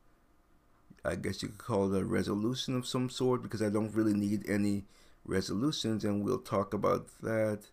I 1.05 1.13
guess 1.15 1.43
you 1.43 1.49
could 1.49 1.59
call 1.59 1.93
it 1.93 2.01
a 2.01 2.05
resolution 2.05 2.75
of 2.75 2.87
some 2.87 3.09
sort 3.09 3.43
because 3.43 3.61
I 3.61 3.69
don't 3.69 3.93
really 3.93 4.13
need 4.13 4.49
any 4.49 4.85
resolutions, 5.25 6.03
and 6.03 6.23
we'll 6.23 6.39
talk 6.39 6.73
about 6.73 7.07
that. 7.21 7.67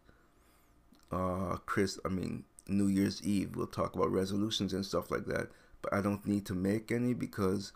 Uh, 1.10 1.56
Chris, 1.64 1.98
I 2.04 2.08
mean, 2.08 2.44
New 2.66 2.86
Year's 2.86 3.22
Eve, 3.22 3.56
we'll 3.56 3.66
talk 3.66 3.94
about 3.94 4.12
resolutions 4.12 4.74
and 4.74 4.84
stuff 4.84 5.10
like 5.10 5.24
that. 5.26 5.48
But 5.80 5.94
I 5.94 6.00
don't 6.02 6.26
need 6.26 6.44
to 6.46 6.54
make 6.54 6.90
any 6.90 7.14
because 7.14 7.72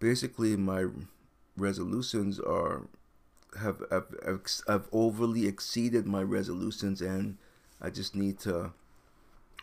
basically 0.00 0.56
my 0.56 0.86
resolutions 1.56 2.40
are 2.40 2.88
have 3.60 3.82
have, 3.90 4.06
have 4.66 4.88
overly 4.92 5.46
exceeded 5.46 6.06
my 6.06 6.22
resolutions 6.22 7.00
and 7.00 7.38
I 7.80 7.90
just 7.90 8.14
need 8.14 8.38
to 8.40 8.72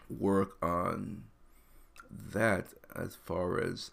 work 0.09 0.57
on 0.61 1.23
that 2.33 2.67
as 2.95 3.15
far 3.15 3.59
as 3.59 3.91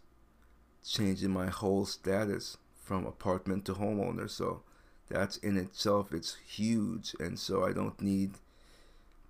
changing 0.84 1.30
my 1.30 1.46
whole 1.46 1.84
status 1.84 2.56
from 2.82 3.06
apartment 3.06 3.64
to 3.66 3.74
homeowner. 3.74 4.30
So 4.30 4.62
that's 5.08 5.36
in 5.38 5.56
itself 5.56 6.12
it's 6.12 6.36
huge 6.46 7.14
and 7.18 7.38
so 7.38 7.64
I 7.64 7.72
don't 7.72 8.00
need 8.00 8.32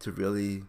to 0.01 0.13
really 0.13 0.65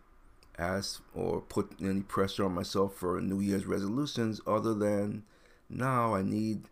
ask 0.58 1.02
or 1.16 1.42
put 1.42 1.72
any 1.82 2.02
pressure 2.02 2.46
on 2.46 2.54
myself 2.54 2.96
for 2.96 3.22
New 3.22 3.40
Year's 3.40 3.66
resolutions 3.66 4.42
other 4.46 4.74
than 4.74 5.24
now 5.70 6.16
I 6.16 6.22
need 6.22 6.64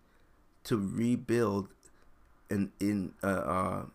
to 0.66 0.78
rebuild 0.78 1.70
an 2.50 2.72
in 2.80 3.14
uh, 3.24 3.28
uh, 3.28 3.86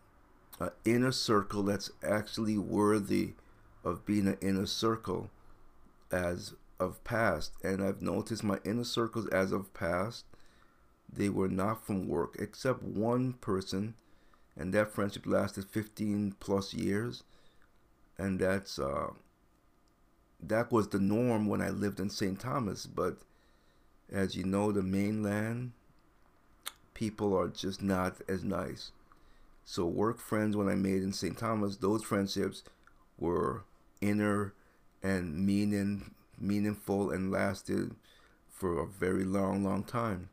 an 0.59 0.69
inner 0.85 1.11
circle 1.11 1.63
that's 1.63 1.91
actually 2.03 2.57
worthy 2.57 3.33
of 3.83 4.05
being 4.05 4.27
an 4.27 4.37
inner 4.41 4.65
circle 4.65 5.29
as 6.11 6.53
of 6.79 7.03
past. 7.03 7.51
And 7.63 7.83
I've 7.83 8.01
noticed 8.01 8.43
my 8.43 8.59
inner 8.63 8.83
circles 8.83 9.27
as 9.27 9.51
of 9.51 9.73
past, 9.73 10.25
they 11.11 11.29
were 11.29 11.49
not 11.49 11.85
from 11.85 12.07
work, 12.07 12.35
except 12.39 12.81
one 12.81 13.33
person, 13.33 13.95
and 14.55 14.73
that 14.73 14.91
friendship 14.91 15.25
lasted 15.25 15.65
15 15.65 16.35
plus 16.39 16.73
years, 16.73 17.23
and 18.17 18.39
that's 18.39 18.79
uh, 18.79 19.07
that 20.41 20.71
was 20.71 20.89
the 20.89 20.99
norm 20.99 21.47
when 21.47 21.61
I 21.61 21.69
lived 21.69 21.99
in 21.99 22.09
St. 22.09 22.39
Thomas, 22.39 22.85
but 22.85 23.17
as 24.13 24.35
you 24.35 24.43
know, 24.43 24.71
the 24.71 24.83
mainland 24.83 25.71
people 26.93 27.35
are 27.35 27.47
just 27.47 27.81
not 27.81 28.15
as 28.29 28.43
nice. 28.43 28.91
So 29.65 29.85
work 29.85 30.19
friends 30.19 30.55
when 30.55 30.69
I 30.69 30.75
made 30.75 31.01
in 31.01 31.11
St. 31.11 31.37
Thomas, 31.37 31.77
those 31.77 32.03
friendships 32.03 32.63
were 33.17 33.63
inner 33.99 34.53
and 35.01 35.45
meaning 35.45 36.13
meaningful 36.39 37.11
and 37.11 37.31
lasted 37.31 37.95
for 38.49 38.79
a 38.79 38.87
very 38.87 39.23
long, 39.23 39.63
long 39.63 39.83
time. 39.83 40.29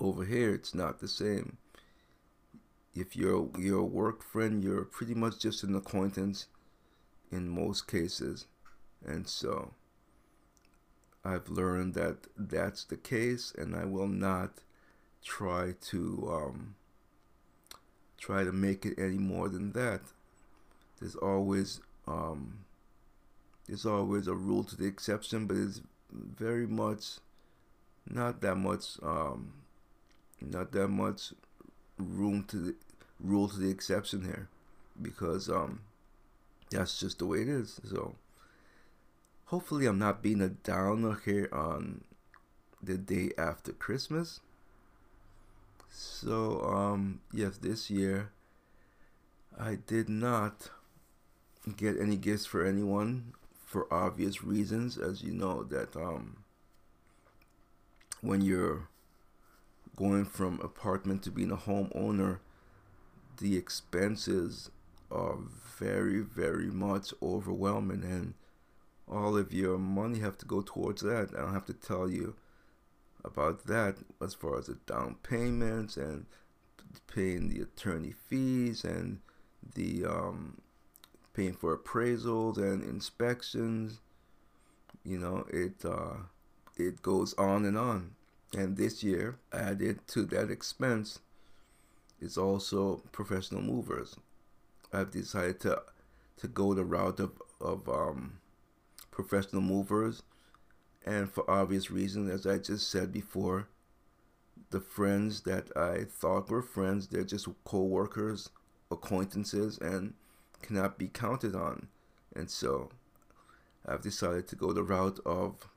Over 0.00 0.24
here 0.24 0.52
it's 0.52 0.74
not 0.74 0.98
the 0.98 1.08
same. 1.08 1.58
If 2.94 3.14
you're 3.14 3.48
a 3.78 3.84
work 3.84 4.22
friend, 4.22 4.62
you're 4.62 4.84
pretty 4.84 5.14
much 5.14 5.38
just 5.38 5.62
an 5.62 5.76
acquaintance 5.76 6.46
in 7.30 7.48
most 7.48 7.86
cases. 7.86 8.46
And 9.04 9.28
so 9.28 9.72
I've 11.24 11.48
learned 11.48 11.94
that 11.94 12.26
that's 12.36 12.84
the 12.84 12.96
case, 12.96 13.52
and 13.56 13.74
I 13.74 13.84
will 13.84 14.08
not 14.08 14.60
try 15.24 15.74
to 15.80 16.30
um, 16.32 16.74
try 18.16 18.44
to 18.44 18.52
make 18.52 18.86
it 18.86 18.98
any 18.98 19.18
more 19.18 19.48
than 19.48 19.72
that. 19.72 20.00
There's 21.00 21.16
always 21.16 21.80
um, 22.06 22.60
there's 23.66 23.86
always 23.86 24.26
a 24.26 24.34
rule 24.34 24.64
to 24.64 24.76
the 24.76 24.86
exception, 24.86 25.46
but 25.46 25.56
it's 25.56 25.80
very 26.12 26.66
much 26.66 27.18
not 28.08 28.40
that 28.40 28.56
much 28.56 28.98
um, 29.02 29.52
not 30.40 30.72
that 30.72 30.88
much 30.88 31.32
room 31.98 32.44
to 32.44 32.56
the, 32.56 32.74
rule 33.20 33.48
to 33.48 33.58
the 33.58 33.68
exception 33.68 34.22
here 34.22 34.48
because 35.02 35.48
um 35.48 35.80
that's 36.70 37.00
just 37.00 37.18
the 37.18 37.26
way 37.26 37.40
it 37.42 37.48
is. 37.48 37.80
So 37.88 38.14
hopefully 39.48 39.86
I'm 39.86 39.98
not 39.98 40.22
being 40.22 40.42
a 40.42 40.48
downer 40.48 41.18
here 41.24 41.48
on 41.52 42.02
the 42.82 42.98
day 42.98 43.30
after 43.38 43.72
Christmas. 43.72 44.40
So 45.90 46.60
um 46.62 47.20
yes, 47.32 47.58
this 47.58 47.90
year 47.90 48.30
I 49.58 49.76
did 49.76 50.08
not 50.08 50.70
get 51.76 51.98
any 51.98 52.16
gifts 52.16 52.46
for 52.46 52.64
anyone 52.64 53.32
for 53.64 53.92
obvious 53.92 54.42
reasons 54.44 54.96
as 54.96 55.22
you 55.22 55.32
know 55.32 55.62
that 55.64 55.96
um 55.96 56.44
when 58.20 58.40
you're 58.40 58.88
going 59.96 60.24
from 60.24 60.60
apartment 60.60 61.22
to 61.22 61.30
being 61.30 61.50
a 61.50 61.56
homeowner 61.56 62.38
the 63.38 63.56
expenses 63.56 64.70
are 65.10 65.36
very 65.78 66.20
very 66.20 66.68
much 66.68 67.12
overwhelming 67.22 68.02
and 68.04 68.34
all 69.10 69.36
of 69.36 69.52
your 69.52 69.78
money 69.78 70.18
have 70.20 70.38
to 70.38 70.46
go 70.46 70.60
towards 70.60 71.02
that. 71.02 71.30
I 71.36 71.42
don't 71.42 71.54
have 71.54 71.66
to 71.66 71.74
tell 71.74 72.08
you 72.08 72.34
about 73.24 73.66
that 73.66 73.96
as 74.22 74.34
far 74.34 74.58
as 74.58 74.66
the 74.66 74.74
down 74.86 75.16
payments 75.22 75.96
and 75.96 76.26
paying 77.06 77.48
the 77.48 77.62
attorney 77.62 78.12
fees 78.12 78.84
and 78.84 79.20
the 79.74 80.04
um, 80.04 80.60
paying 81.34 81.54
for 81.54 81.76
appraisals 81.76 82.56
and 82.56 82.82
inspections. 82.82 84.00
You 85.04 85.18
know 85.18 85.46
it 85.50 85.84
uh, 85.84 86.16
it 86.76 87.02
goes 87.02 87.34
on 87.34 87.64
and 87.64 87.76
on. 87.76 88.14
And 88.56 88.76
this 88.76 89.02
year 89.02 89.38
added 89.52 90.06
to 90.08 90.24
that 90.26 90.50
expense 90.50 91.18
is 92.20 92.38
also 92.38 93.02
professional 93.12 93.60
movers. 93.60 94.16
I've 94.92 95.10
decided 95.10 95.60
to 95.60 95.82
to 96.38 96.48
go 96.48 96.74
the 96.74 96.84
route 96.84 97.20
of 97.20 97.32
of 97.60 97.88
um, 97.88 98.38
professional 99.18 99.62
movers, 99.62 100.22
and 101.04 101.30
for 101.30 101.50
obvious 101.50 101.90
reasons, 101.90 102.30
as 102.30 102.46
I 102.46 102.58
just 102.58 102.90
said 102.90 103.12
before, 103.12 103.68
the 104.70 104.80
friends 104.80 105.40
that 105.42 105.76
I 105.76 106.04
thought 106.04 106.50
were 106.50 106.62
friends, 106.62 107.08
they're 107.08 107.24
just 107.24 107.48
co-workers, 107.64 108.50
acquaintances, 108.90 109.78
and 109.78 110.14
cannot 110.62 110.98
be 110.98 111.08
counted 111.08 111.54
on. 111.54 111.88
And 112.36 112.48
so, 112.50 112.90
I've 113.86 114.02
decided 114.02 114.46
to 114.48 114.56
go 114.56 114.72
the 114.72 114.82
route 114.84 115.18
of 115.26 115.68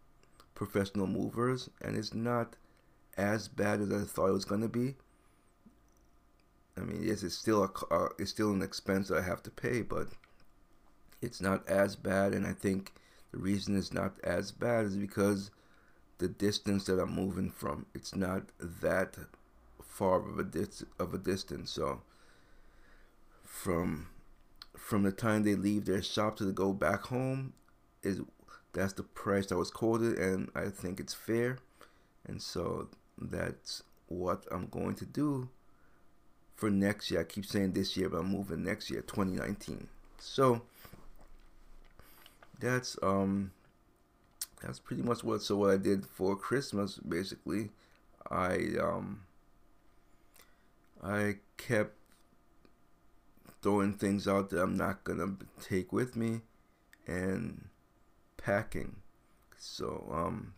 professional 0.54 1.08
movers, 1.08 1.70
and 1.82 1.96
it's 1.98 2.14
not 2.14 2.56
as 3.18 3.48
bad 3.48 3.82
as 3.82 3.92
I 3.92 4.06
thought 4.06 4.30
it 4.30 4.34
was 4.34 4.46
going 4.46 4.62
to 4.62 4.70
be 4.70 4.96
I 6.78 6.82
mean, 6.82 7.04
yes, 7.04 7.24
it's 7.24 7.36
still 7.36 7.64
a 7.64 7.94
uh, 7.94 8.10
it's 8.18 8.32
still 8.32 8.52
an 8.52 8.62
expense 8.62 9.10
that 9.10 9.18
I 9.20 9.22
have 9.22 9.44
to 9.44 9.52
pay, 9.52 9.82
but 9.82 10.08
it's 11.22 11.42
not 11.42 11.68
as 11.68 11.96
bad. 11.96 12.34
And 12.34 12.48
I 12.48 12.54
think 12.54 12.94
the 13.32 13.40
reason 13.40 13.78
it's 13.78 13.94
not 13.94 14.14
as 14.24 14.52
bad 14.52 14.86
is 14.86 14.98
because 14.98 15.52
the 16.18 16.28
distance 16.28 16.86
that 16.86 17.00
I'm 17.00 17.16
moving 17.16 17.50
from, 17.50 17.86
it's 17.94 18.16
not 18.16 18.44
that 18.60 19.16
far 19.82 20.20
of 20.28 20.38
a 20.40 20.44
dis- 20.44 20.84
of 21.00 21.14
a 21.14 21.18
distance. 21.18 21.72
So 21.72 22.02
from 23.44 24.08
from 24.78 25.04
the 25.04 25.12
time 25.12 25.44
they 25.44 25.56
leave 25.56 25.86
their 25.86 26.02
shop 26.02 26.38
to 26.38 26.52
go 26.52 26.74
back 26.74 27.06
home 27.06 27.54
is 28.04 28.22
that's 28.74 28.94
the 28.94 29.04
price 29.04 29.48
that 29.48 29.58
was 29.58 29.70
quoted, 29.72 30.18
and 30.18 30.50
I 30.56 30.70
think 30.70 31.00
it's 31.00 31.14
fair. 31.14 31.58
And 32.26 32.42
so 32.42 32.88
that's 33.18 33.84
what 34.08 34.46
I'm 34.52 34.68
going 34.68 34.96
to 34.96 35.06
do 35.06 35.50
for 36.56 36.70
next 36.70 37.12
year. 37.12 37.22
I 37.22 37.24
keep 37.24 37.46
saying 37.46 37.74
this 37.74 37.98
year, 37.98 38.10
but 38.10 38.20
I'm 38.20 38.32
moving 38.32 38.64
next 38.64 38.90
year, 38.90 39.02
2019. 39.02 39.88
So 40.20 40.62
that's 42.62 42.98
um 43.02 43.52
that's 44.62 44.80
pretty 44.80 45.02
much 45.02 45.24
what 45.24 45.42
so 45.42 45.58
what 45.58 45.72
I 45.72 45.78
did 45.78 46.06
for 46.06 46.36
Christmas 46.36 46.98
basically. 46.98 47.70
I 48.30 48.76
um 48.82 49.24
I 51.04 51.38
kept 51.58 51.96
throwing 53.62 53.94
things 53.94 54.28
out 54.28 54.50
that 54.52 54.62
I'm 54.62 54.78
not 54.78 55.04
gonna 55.04 55.36
take 55.60 55.92
with 55.92 56.16
me 56.16 56.42
and 57.08 57.66
packing. 58.38 58.98
So 59.58 60.08
um 60.12 60.54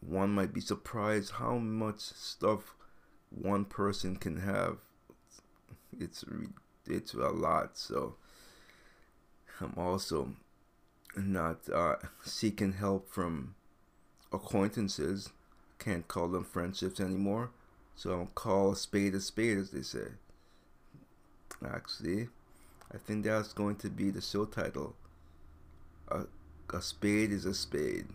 one 0.00 0.30
might 0.30 0.52
be 0.52 0.60
surprised 0.60 1.32
how 1.32 1.58
much 1.58 2.00
stuff 2.00 2.74
one 3.30 3.64
person 3.64 4.16
can 4.16 4.40
have 4.40 4.78
it's 6.00 6.24
it's 6.86 7.14
a 7.14 7.28
lot 7.28 7.76
so 7.76 8.14
i'm 9.60 9.74
also 9.76 10.30
not 11.16 11.58
uh, 11.72 11.96
seeking 12.24 12.72
help 12.74 13.08
from 13.10 13.54
acquaintances. 14.32 15.30
Can't 15.78 16.06
call 16.06 16.28
them 16.28 16.44
friendships 16.44 17.00
anymore. 17.00 17.50
So 17.96 18.12
i'll 18.12 18.30
call 18.34 18.72
a 18.72 18.76
spade 18.76 19.14
a 19.14 19.20
spade 19.20 19.58
as 19.58 19.70
they 19.70 19.82
say. 19.82 20.08
Actually 21.64 22.28
i 22.92 22.96
think 22.96 23.24
that's 23.24 23.52
going 23.52 23.76
to 23.76 23.90
be 23.90 24.10
the 24.10 24.20
show 24.20 24.44
title. 24.44 24.94
A, 26.08 26.22
a 26.72 26.80
spade 26.80 27.32
is 27.32 27.44
a 27.44 27.54
spade. 27.54 28.06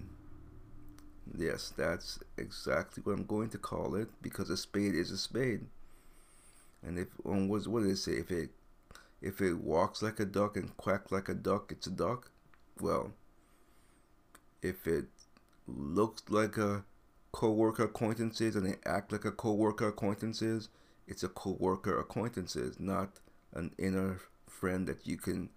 Yes, 1.38 1.74
that's 1.76 2.20
exactly 2.38 3.02
what 3.04 3.14
I'm 3.14 3.26
going 3.26 3.50
to 3.50 3.58
call 3.58 3.96
it 3.96 4.10
because 4.22 4.50
a 4.50 4.58
spade 4.58 4.94
is 4.96 5.12
a 5.12 5.18
spade. 5.18 5.66
And 6.86 7.00
if 7.00 7.08
on 7.26 7.48
what 7.48 7.66
what 7.68 7.84
did 7.84 7.92
it 7.92 7.98
say? 7.98 8.14
If 8.14 8.32
it 8.32 8.50
if 9.24 9.42
it 9.42 9.54
walks 9.54 10.02
like 10.02 10.20
a 10.20 10.26
duck 10.26 10.58
and 10.58 10.76
quacks 10.76 11.12
like 11.12 11.30
a 11.30 11.34
duck, 11.34 11.72
it's 11.72 11.88
a 11.88 11.92
duck. 11.92 12.30
Well, 12.80 13.14
if 14.62 14.86
it 14.86 15.06
looks 15.66 16.24
like 16.30 16.58
a 16.58 16.84
co-worker 17.32 17.86
acquaintances 17.86 18.56
and 18.56 18.66
they 18.66 18.76
act 18.86 19.14
like 19.14 19.24
a 19.24 19.32
co-worker 19.32 19.88
acquaintances, 19.88 20.68
it's 21.08 21.24
a 21.24 21.30
co-worker 21.30 21.98
acquaintances, 21.98 22.80
not 22.80 23.22
an 23.54 23.72
inner 23.78 24.20
friend 24.48 24.88
that 24.88 25.08
you 25.08 25.16
can 25.18 25.50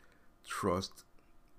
trust 0.46 1.02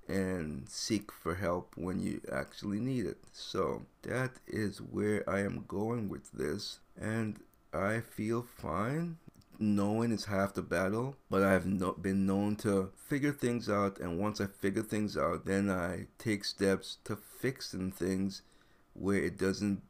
and 0.07 0.69
seek 0.69 1.11
for 1.11 1.35
help 1.35 1.73
when 1.75 1.99
you 1.99 2.21
actually 2.31 2.79
need 2.79 3.05
it. 3.05 3.17
So 3.33 3.85
that 4.03 4.31
is 4.47 4.81
where 4.81 5.29
I 5.29 5.41
am 5.41 5.65
going 5.67 6.07
with 6.07 6.31
this, 6.31 6.79
and 6.99 7.39
I 7.73 7.99
feel 7.99 8.43
fine. 8.43 9.17
Knowing 9.59 10.11
is 10.11 10.25
half 10.25 10.53
the 10.53 10.61
battle, 10.61 11.15
but 11.29 11.41
I've 11.41 11.65
no, 11.65 11.93
been 11.93 12.25
known 12.25 12.55
to 12.57 12.91
figure 12.95 13.31
things 13.31 13.69
out, 13.69 13.99
and 13.99 14.19
once 14.19 14.39
I 14.39 14.45
figure 14.45 14.83
things 14.83 15.17
out, 15.17 15.45
then 15.45 15.69
I 15.69 16.07
take 16.19 16.45
steps 16.45 16.97
to 17.05 17.15
fixing 17.15 17.91
things 17.91 18.43
where 18.93 19.17
it 19.17 19.37
doesn't 19.37 19.81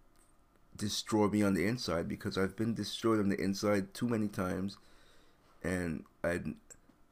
destroy 0.75 1.27
me 1.27 1.43
on 1.43 1.53
the 1.53 1.65
inside 1.65 2.07
because 2.07 2.37
I've 2.37 2.55
been 2.55 2.73
destroyed 2.73 3.19
on 3.19 3.29
the 3.29 3.41
inside 3.41 3.93
too 3.93 4.07
many 4.07 4.27
times, 4.29 4.77
and 5.63 6.05
I 6.23 6.39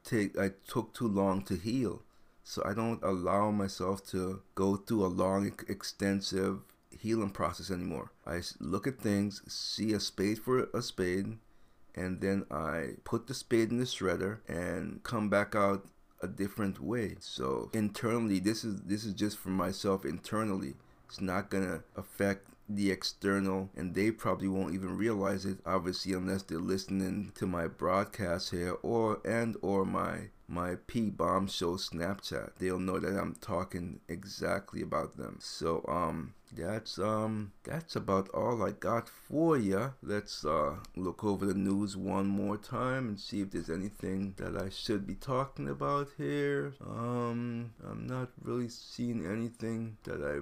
take 0.03 0.37
I 0.37 0.51
took 0.67 0.93
too 0.93 1.07
long 1.07 1.41
to 1.43 1.55
heal 1.55 2.03
so 2.47 2.61
I 2.63 2.75
don't 2.75 3.01
allow 3.01 3.49
myself 3.49 4.05
to 4.11 4.43
go 4.53 4.75
through 4.75 5.03
a 5.03 5.07
long, 5.07 5.51
extensive 5.67 6.59
healing 6.91 7.31
process 7.31 7.71
anymore. 7.71 8.11
I 8.25 8.41
look 8.59 8.85
at 8.85 8.99
things, 8.99 9.41
see 9.51 9.93
a 9.93 9.99
spade 9.99 10.37
for 10.37 10.69
a 10.71 10.83
spade, 10.83 11.39
and 11.95 12.21
then 12.21 12.45
I 12.51 12.95
put 13.03 13.27
the 13.27 13.33
spade 13.33 13.71
in 13.71 13.77
the 13.77 13.85
shredder 13.85 14.39
and 14.47 15.01
come 15.03 15.29
back 15.29 15.55
out 15.55 15.87
a 16.21 16.27
different 16.27 16.81
way. 16.81 17.15
So 17.19 17.69
internally, 17.73 18.39
this 18.39 18.63
is 18.63 18.81
this 18.81 19.05
is 19.05 19.13
just 19.13 19.37
for 19.37 19.49
myself 19.49 20.05
internally. 20.05 20.75
It's 21.07 21.21
not 21.21 21.49
gonna 21.49 21.83
affect 21.95 22.49
the 22.67 22.91
external 22.91 23.69
and 23.75 23.93
they 23.93 24.09
probably 24.09 24.47
won't 24.47 24.73
even 24.73 24.97
realize 24.97 25.45
it 25.45 25.59
obviously 25.67 26.13
unless 26.13 26.41
they're 26.41 26.57
listening 26.57 27.31
to 27.35 27.45
my 27.45 27.67
broadcast 27.67 28.49
here 28.49 28.75
or 28.81 29.19
and 29.23 29.55
or 29.61 29.85
my 29.85 30.29
my 30.47 30.75
P 30.87 31.09
bomb 31.09 31.47
show 31.47 31.75
Snapchat. 31.75 32.51
They'll 32.57 32.79
know 32.79 32.99
that 32.99 33.19
I'm 33.19 33.35
talking 33.35 33.99
exactly 34.07 34.81
about 34.81 35.17
them. 35.17 35.37
So 35.41 35.85
um 35.87 36.33
that's 36.55 36.97
um 36.97 37.51
that's 37.63 37.95
about 37.95 38.29
all 38.29 38.63
I 38.63 38.71
got 38.71 39.09
for 39.09 39.57
ya. 39.57 39.91
Let's 40.01 40.45
uh 40.45 40.75
look 40.95 41.23
over 41.23 41.45
the 41.45 41.53
news 41.53 41.95
one 41.97 42.27
more 42.27 42.57
time 42.57 43.07
and 43.09 43.19
see 43.19 43.41
if 43.41 43.51
there's 43.51 43.69
anything 43.69 44.33
that 44.37 44.55
I 44.55 44.69
should 44.69 45.05
be 45.05 45.15
talking 45.15 45.69
about 45.69 46.09
here. 46.17 46.73
Um 46.81 47.71
I'm 47.83 48.07
not 48.07 48.29
really 48.41 48.69
seeing 48.69 49.25
anything 49.25 49.97
that 50.03 50.21
I 50.23 50.39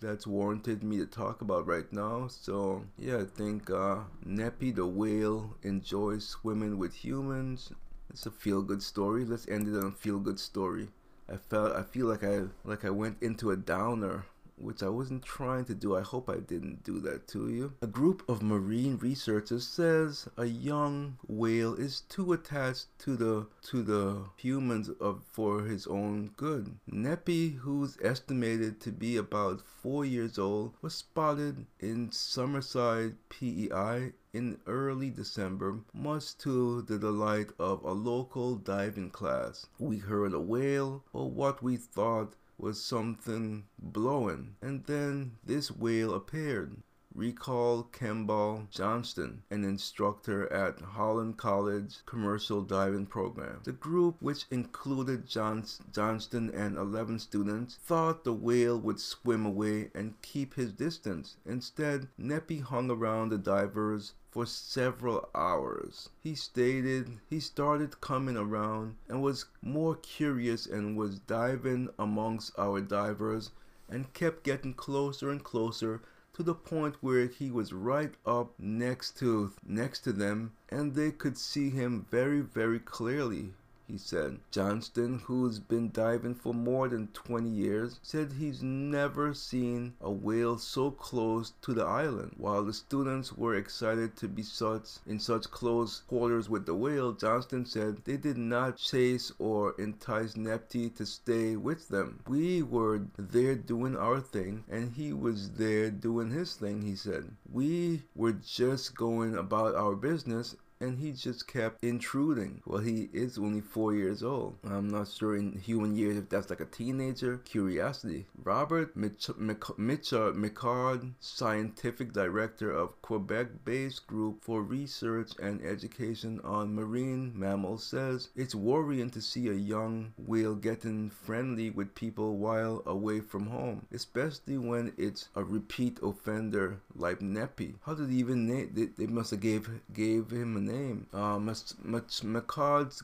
that's 0.00 0.26
warranted 0.26 0.82
me 0.82 0.98
to 0.98 1.06
talk 1.06 1.40
about 1.40 1.66
right 1.66 1.90
now. 1.92 2.28
So 2.28 2.84
yeah, 2.98 3.18
I 3.18 3.24
think 3.24 3.70
uh 3.70 4.04
Neppy 4.24 4.74
the 4.74 4.86
whale 4.86 5.56
enjoys 5.62 6.26
swimming 6.26 6.78
with 6.78 6.94
humans 6.94 7.72
it's 8.10 8.24
a 8.24 8.30
feel 8.30 8.62
good 8.62 8.82
story. 8.82 9.24
Let's 9.24 9.46
end 9.48 9.68
it 9.68 9.76
on 9.76 9.88
a 9.88 9.90
feel 9.90 10.18
good 10.18 10.40
story. 10.40 10.88
I 11.28 11.36
felt 11.36 11.76
I 11.76 11.82
feel 11.82 12.06
like 12.06 12.24
I 12.24 12.44
like 12.64 12.84
I 12.84 12.90
went 12.90 13.20
into 13.20 13.50
a 13.50 13.56
downer 13.56 14.24
which 14.58 14.82
I 14.82 14.88
wasn't 14.88 15.22
trying 15.22 15.66
to 15.66 15.74
do. 15.74 15.96
I 15.96 16.00
hope 16.00 16.28
I 16.28 16.36
didn't 16.36 16.82
do 16.82 16.98
that 17.00 17.28
to 17.28 17.48
you. 17.48 17.74
A 17.82 17.86
group 17.86 18.22
of 18.28 18.42
marine 18.42 18.96
researchers 18.96 19.66
says 19.66 20.28
a 20.36 20.46
young 20.46 21.18
whale 21.26 21.74
is 21.74 22.00
too 22.00 22.32
attached 22.32 22.86
to 23.00 23.16
the 23.16 23.46
to 23.62 23.82
the 23.82 24.24
humans 24.36 24.88
of 25.00 25.22
for 25.30 25.64
his 25.64 25.86
own 25.86 26.30
good. 26.36 26.78
Neppy, 26.90 27.58
who's 27.58 27.98
estimated 28.02 28.80
to 28.80 28.92
be 28.92 29.16
about 29.16 29.60
four 29.60 30.04
years 30.04 30.38
old, 30.38 30.74
was 30.80 30.94
spotted 30.94 31.66
in 31.80 32.10
Summerside, 32.10 33.16
PEI 33.28 34.12
in 34.32 34.58
early 34.66 35.10
December, 35.10 35.80
much 35.94 36.36
to 36.38 36.82
the 36.82 36.98
delight 36.98 37.50
of 37.58 37.82
a 37.84 37.92
local 37.92 38.56
diving 38.56 39.10
class. 39.10 39.66
We 39.78 39.98
heard 39.98 40.32
a 40.32 40.40
whale, 40.40 41.04
or 41.12 41.30
what 41.30 41.62
we 41.62 41.76
thought 41.76 42.34
was 42.58 42.82
something 42.82 43.64
blowing, 43.78 44.56
and 44.62 44.84
then 44.86 45.32
this 45.44 45.70
whale 45.70 46.14
appeared. 46.14 46.76
Recall 47.16 47.84
Kemball 47.92 48.68
Johnston, 48.70 49.42
an 49.50 49.64
instructor 49.64 50.52
at 50.52 50.82
Holland 50.82 51.38
College 51.38 52.04
Commercial 52.04 52.60
Diving 52.60 53.06
Program. 53.06 53.62
The 53.64 53.72
group, 53.72 54.16
which 54.20 54.44
included 54.50 55.26
Johns- 55.26 55.80
Johnston 55.90 56.50
and 56.50 56.76
11 56.76 57.18
students, 57.18 57.76
thought 57.76 58.24
the 58.24 58.34
whale 58.34 58.78
would 58.78 59.00
swim 59.00 59.46
away 59.46 59.90
and 59.94 60.20
keep 60.20 60.52
his 60.52 60.72
distance. 60.72 61.38
Instead, 61.46 62.08
Neppy 62.20 62.60
hung 62.60 62.90
around 62.90 63.30
the 63.30 63.38
divers 63.38 64.12
for 64.30 64.44
several 64.44 65.30
hours. 65.34 66.10
He 66.22 66.34
stated 66.34 67.18
he 67.30 67.40
started 67.40 68.02
coming 68.02 68.36
around 68.36 68.96
and 69.08 69.22
was 69.22 69.46
more 69.62 69.94
curious 69.94 70.66
and 70.66 70.98
was 70.98 71.18
diving 71.20 71.88
amongst 71.98 72.52
our 72.58 72.82
divers 72.82 73.52
and 73.88 74.12
kept 74.12 74.44
getting 74.44 74.74
closer 74.74 75.30
and 75.30 75.42
closer 75.42 76.02
to 76.36 76.42
the 76.42 76.54
point 76.54 76.94
where 77.00 77.26
he 77.26 77.50
was 77.50 77.72
right 77.72 78.12
up 78.26 78.52
next 78.58 79.16
to 79.16 79.50
next 79.66 80.00
to 80.00 80.12
them 80.12 80.52
and 80.68 80.94
they 80.94 81.10
could 81.10 81.38
see 81.38 81.70
him 81.70 82.04
very 82.10 82.40
very 82.42 82.78
clearly 82.78 83.54
he 83.88 83.96
said. 83.96 84.38
Johnston, 84.50 85.20
who's 85.26 85.58
been 85.60 85.90
diving 85.92 86.34
for 86.34 86.52
more 86.52 86.88
than 86.88 87.06
20 87.08 87.48
years, 87.48 88.00
said 88.02 88.32
he's 88.32 88.62
never 88.62 89.32
seen 89.32 89.94
a 90.00 90.10
whale 90.10 90.58
so 90.58 90.90
close 90.90 91.52
to 91.62 91.72
the 91.72 91.84
island. 91.84 92.34
While 92.36 92.64
the 92.64 92.72
students 92.72 93.32
were 93.32 93.54
excited 93.54 94.16
to 94.16 94.28
be 94.28 94.42
such 94.42 94.98
in 95.06 95.20
such 95.20 95.50
close 95.50 96.00
quarters 96.08 96.48
with 96.48 96.66
the 96.66 96.74
whale, 96.74 97.12
Johnston 97.12 97.64
said 97.64 98.04
they 98.04 98.16
did 98.16 98.36
not 98.36 98.76
chase 98.76 99.30
or 99.38 99.74
entice 99.78 100.34
Neppy 100.34 100.94
to 100.96 101.06
stay 101.06 101.54
with 101.54 101.88
them. 101.88 102.20
We 102.26 102.62
were 102.62 103.02
there 103.16 103.54
doing 103.54 103.96
our 103.96 104.20
thing 104.20 104.64
and 104.68 104.92
he 104.92 105.12
was 105.12 105.50
there 105.50 105.90
doing 105.90 106.30
his 106.30 106.54
thing, 106.54 106.82
he 106.82 106.96
said. 106.96 107.30
We 107.52 108.02
were 108.14 108.32
just 108.32 108.96
going 108.96 109.36
about 109.36 109.74
our 109.74 109.94
business 109.94 110.56
and 110.80 110.98
he 110.98 111.12
just 111.12 111.46
kept 111.46 111.82
intruding. 111.82 112.62
Well, 112.66 112.80
he 112.80 113.08
is 113.12 113.38
only 113.38 113.60
four 113.60 113.94
years 113.94 114.22
old. 114.22 114.56
I'm 114.64 114.88
not 114.88 115.08
sure 115.08 115.36
in 115.36 115.58
human 115.58 115.96
years 115.96 116.16
if 116.16 116.28
that's 116.28 116.50
like 116.50 116.60
a 116.60 116.66
teenager. 116.66 117.38
Curiosity. 117.38 118.26
Robert 118.42 118.96
Mich- 118.96 119.28
Micard, 119.38 121.12
scientific 121.20 122.12
director 122.12 122.70
of 122.70 123.00
Quebec-based 123.02 124.06
group 124.06 124.42
for 124.42 124.62
research 124.62 125.32
and 125.42 125.64
education 125.64 126.40
on 126.44 126.74
marine 126.74 127.32
mammals, 127.34 127.84
says 127.84 128.28
it's 128.36 128.54
worrying 128.54 129.10
to 129.10 129.20
see 129.20 129.48
a 129.48 129.54
young 129.54 130.12
whale 130.16 130.54
getting 130.54 131.10
friendly 131.10 131.70
with 131.70 131.94
people 131.94 132.36
while 132.36 132.82
away 132.86 133.20
from 133.20 133.46
home, 133.46 133.86
especially 133.92 134.58
when 134.58 134.92
it's 134.96 135.28
a 135.34 135.42
repeat 135.42 135.98
offender 136.02 136.80
like 136.94 137.20
Neppy. 137.20 137.74
How 137.84 137.94
did 137.94 138.10
he 138.10 138.18
even 138.18 138.46
name? 138.46 138.70
They, 138.74 138.86
they 138.86 139.06
must 139.06 139.30
have 139.30 139.40
gave 139.40 139.68
gave 139.92 140.30
him 140.30 140.56
a 140.56 140.60
name. 140.66 141.06
Uh, 141.12 141.38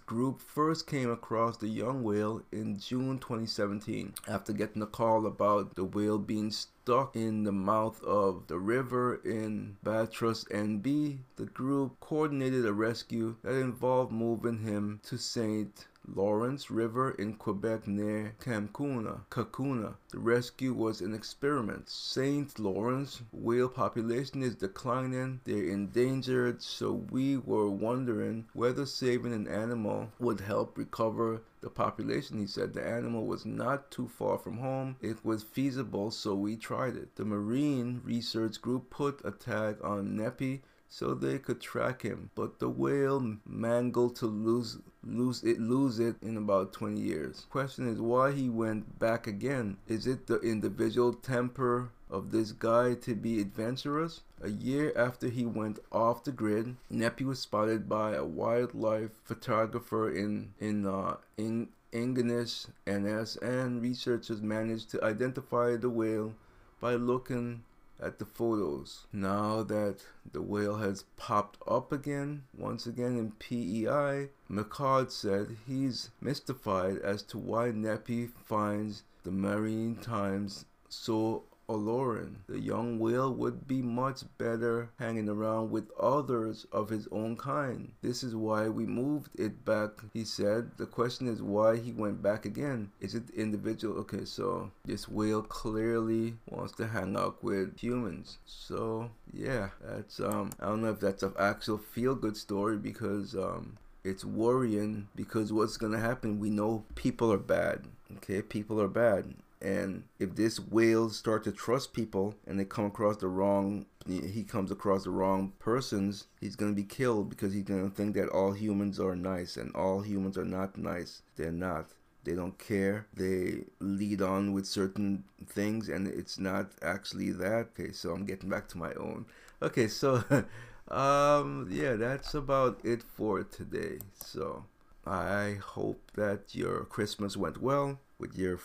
group 0.07 0.40
first 0.40 0.87
came 0.87 1.11
across 1.11 1.57
the 1.57 1.68
young 1.68 2.03
whale 2.03 2.42
in 2.51 2.79
June 2.79 3.18
2017 3.18 4.14
after 4.29 4.53
getting 4.53 4.83
a 4.83 4.87
call 4.87 5.27
about 5.27 5.75
the 5.75 5.85
whale 5.85 6.18
being 6.18 6.51
stuck 6.51 7.14
in 7.14 7.44
the 7.44 7.53
mouth 7.53 8.03
of 8.03 8.46
the 8.48 8.59
river 8.59 9.20
in 9.25 9.77
Bathurst 9.83 10.48
NB. 10.48 11.18
The 11.37 11.46
group 11.46 12.01
coordinated 12.01 12.66
a 12.66 12.72
rescue 12.72 13.37
that 13.42 13.55
involved 13.55 14.12
moving 14.12 14.59
him 14.59 15.01
to 15.05 15.16
St. 15.16 15.87
Lawrence 16.07 16.71
River 16.71 17.12
in 17.12 17.35
Quebec 17.35 17.87
near 17.87 18.35
Cancuna, 18.41 19.21
Cacouna. 19.31 19.95
The 20.11 20.19
rescue 20.19 20.73
was 20.73 21.01
an 21.01 21.15
experiment. 21.15 21.88
St. 21.88 22.59
Lawrence 22.59 23.23
whale 23.31 23.69
population 23.69 24.43
is 24.43 24.57
declining. 24.57 25.41
They're 25.45 25.65
endangered, 25.65 26.61
so 26.61 26.93
we 26.93 27.37
were 27.37 27.71
wondering 27.71 28.47
whether 28.53 28.85
saving 28.85 29.33
an 29.33 29.47
animal 29.47 30.11
would 30.19 30.41
help 30.41 30.77
recover 30.77 31.43
the 31.61 31.71
population. 31.71 32.38
He 32.38 32.47
said 32.47 32.75
the 32.75 32.85
animal 32.85 33.25
was 33.25 33.47
not 33.47 33.91
too 33.91 34.09
far 34.09 34.38
from 34.38 34.59
home. 34.59 34.97
It 35.01 35.25
was 35.25 35.45
feasible, 35.45 36.11
so 36.11 36.35
we 36.35 36.57
tried 36.57 36.97
it. 36.97 37.15
The 37.15 37.25
Marine 37.25 38.01
Research 38.05 38.61
Group 38.61 38.91
put 38.91 39.21
a 39.25 39.31
tag 39.31 39.77
on 39.83 40.17
Neppy 40.17 40.62
so 40.93 41.15
they 41.15 41.39
could 41.39 41.59
track 41.59 42.03
him. 42.03 42.29
But 42.35 42.59
the 42.59 42.69
whale 42.69 43.39
mangled 43.47 44.15
to 44.17 44.27
lose 44.27 44.77
lose 45.03 45.43
it 45.43 45.59
lose 45.59 45.99
it 45.99 46.17
in 46.21 46.37
about 46.37 46.75
20 46.75 47.01
years. 47.01 47.47
Question 47.49 47.89
is 47.89 47.99
why 47.99 48.33
he 48.33 48.51
went 48.51 48.99
back 48.99 49.27
again. 49.27 49.79
Is 49.89 50.07
it 50.07 50.27
the 50.27 50.39
individual 50.41 51.15
temper 51.15 51.89
of 52.11 52.31
this 52.31 52.53
guy 52.53 52.93
to 53.07 53.15
be 53.15 53.41
adventurous? 53.41 54.21
A 54.43 54.51
year 54.51 54.93
after 54.95 55.29
he 55.29 55.47
went 55.47 55.79
off 55.91 56.25
the 56.25 56.31
grid, 56.31 56.77
Neppy 56.93 57.25
was 57.25 57.41
spotted 57.41 57.89
by 57.89 58.13
a 58.13 58.25
wildlife 58.25 59.13
photographer 59.25 60.11
in 60.13 60.53
in 60.61 60.87
uh, 60.87 61.17
in 61.39 61.69
Ingonish 61.95 62.67
NS 62.87 63.37
and 63.37 63.81
researchers 63.81 64.43
managed 64.43 64.91
to 64.91 65.03
identify 65.03 65.77
the 65.77 65.89
whale 65.89 66.35
by 66.81 66.97
looking 66.97 67.63
at 68.03 68.19
the 68.19 68.25
photos. 68.25 69.07
Now 69.12 69.62
that 69.62 69.99
the 70.31 70.43
whale 70.43 70.77
has 70.77 71.05
popped 71.17 71.59
up 71.67 71.93
again, 71.93 72.45
once 72.57 72.87
again 72.87 73.17
in 73.17 73.33
PEI, 73.33 74.31
McCard 74.51 75.11
said 75.11 75.57
he's 75.67 76.11
mystified 76.21 76.99
as 76.99 77.23
to 77.25 77.38
why 77.38 77.71
Neppy 77.71 78.29
finds 78.29 79.05
the 79.23 79.31
Maritimes 79.31 80.65
so 80.88 81.45
alluring. 81.75 82.37
The 82.49 82.61
young 82.61 82.99
whale 82.99 83.33
would 83.33 83.67
be 83.67 83.83
much 83.83 84.23
better 84.39 84.91
hanging 84.99 85.29
around 85.29 85.71
with 85.71 85.91
others 85.99 86.67
of 86.73 86.89
his 86.89 87.09
own 87.11 87.37
kind. 87.37 87.93
This 88.03 88.23
is 88.23 88.35
why 88.35 88.69
we 88.69 88.87
moved 88.87 89.31
it 89.39 89.65
back, 89.65 89.91
he 90.13 90.25
said. 90.25 90.71
The 90.77 90.87
question 90.87 91.27
is 91.29 91.43
why 91.43 91.77
he 91.77 91.93
went 91.93 92.23
back 92.23 92.45
again. 92.45 92.91
Is 93.01 93.15
it 93.15 93.31
individual? 93.31 93.99
Okay, 94.01 94.25
so 94.25 94.71
this 94.85 95.09
whale 95.09 95.43
clearly 95.43 96.35
wants 96.49 96.73
to 96.75 96.87
hang 96.87 97.17
out 97.17 97.43
with 97.43 97.79
humans. 97.79 98.39
So 98.47 99.11
yeah, 99.33 99.71
that's 99.83 100.21
um 100.21 100.51
I 100.61 100.67
don't 100.67 100.83
know 100.83 100.91
if 100.91 101.01
that's 101.01 101.23
an 101.23 101.35
actual 101.39 101.79
feel 101.79 102.15
good 102.15 102.37
story 102.37 102.77
because 102.77 103.35
um 103.35 103.79
it's 104.05 104.25
worrying 104.25 105.09
because 105.15 105.53
what's 105.53 105.77
gonna 105.77 105.99
happen 105.99 106.41
we 106.41 106.51
know 106.51 106.85
people 106.95 107.33
are 107.33 107.39
bad 107.39 107.83
okay 108.17 108.43
people 108.43 108.81
are 108.81 108.89
bad 108.89 109.33
and 109.62 110.03
if 110.18 110.35
this 110.35 110.59
whales 110.59 111.16
start 111.16 111.44
to 111.44 111.53
trust 111.53 111.92
people 111.92 112.35
and 112.46 112.59
they 112.59 112.64
come 112.64 112.85
across 112.85 113.16
the 113.18 113.29
wrong 113.29 113.87
he 114.07 114.42
comes 114.42 114.72
across 114.72 115.05
the 115.05 115.11
wrong 115.11 115.53
persons 115.61 116.27
he's 116.40 116.57
going 116.57 116.72
to 116.72 116.77
be 116.77 116.87
killed 116.87 117.31
because 117.31 117.53
he's 117.53 117.62
going 117.62 117.88
to 117.88 117.94
think 117.94 118.14
that 118.14 118.29
all 118.29 118.53
humans 118.53 118.98
are 118.98 119.14
nice 119.14 119.57
and 119.57 119.75
all 119.77 120.01
humans 120.01 120.37
are 120.37 120.44
not 120.44 120.77
nice. 120.77 121.22
They're 121.37 121.53
not. 121.53 121.92
They 122.25 122.35
don't 122.35 122.59
care. 122.59 123.07
They 123.14 123.64
lead 123.81 124.20
on 124.22 124.53
with 124.53 124.66
certain 124.66 125.25
things 125.46 125.88
and 125.88 126.09
it's 126.09 126.38
not 126.38 126.72
actually 126.83 127.31
that. 127.33 127.68
Okay 127.79 127.92
so 127.92 128.12
i'm 128.12 128.25
getting 128.25 128.51
back 128.51 128.68
to 128.68 128.79
my 128.79 128.92
own. 128.94 129.27
Okay 129.62 129.87
so 129.87 130.25
um 130.88 131.68
yeah 131.70 131.94
that's 131.94 132.35
about 132.35 132.81
it 132.85 133.03
for 133.03 133.44
today. 133.44 133.98
So 134.14 134.64
i 135.05 135.57
hope 135.61 136.12
that 136.14 136.55
your 136.55 136.85
christmas 136.85 137.37
went 137.37 137.61
well 137.61 137.98
with 138.20 138.38
your 138.38 138.57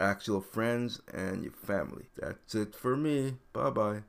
actual 0.00 0.40
friends 0.40 1.00
and 1.12 1.42
your 1.42 1.52
family. 1.52 2.06
That's 2.16 2.54
it 2.54 2.74
for 2.74 2.96
me. 2.96 3.34
Bye 3.52 3.70
bye 3.70 4.02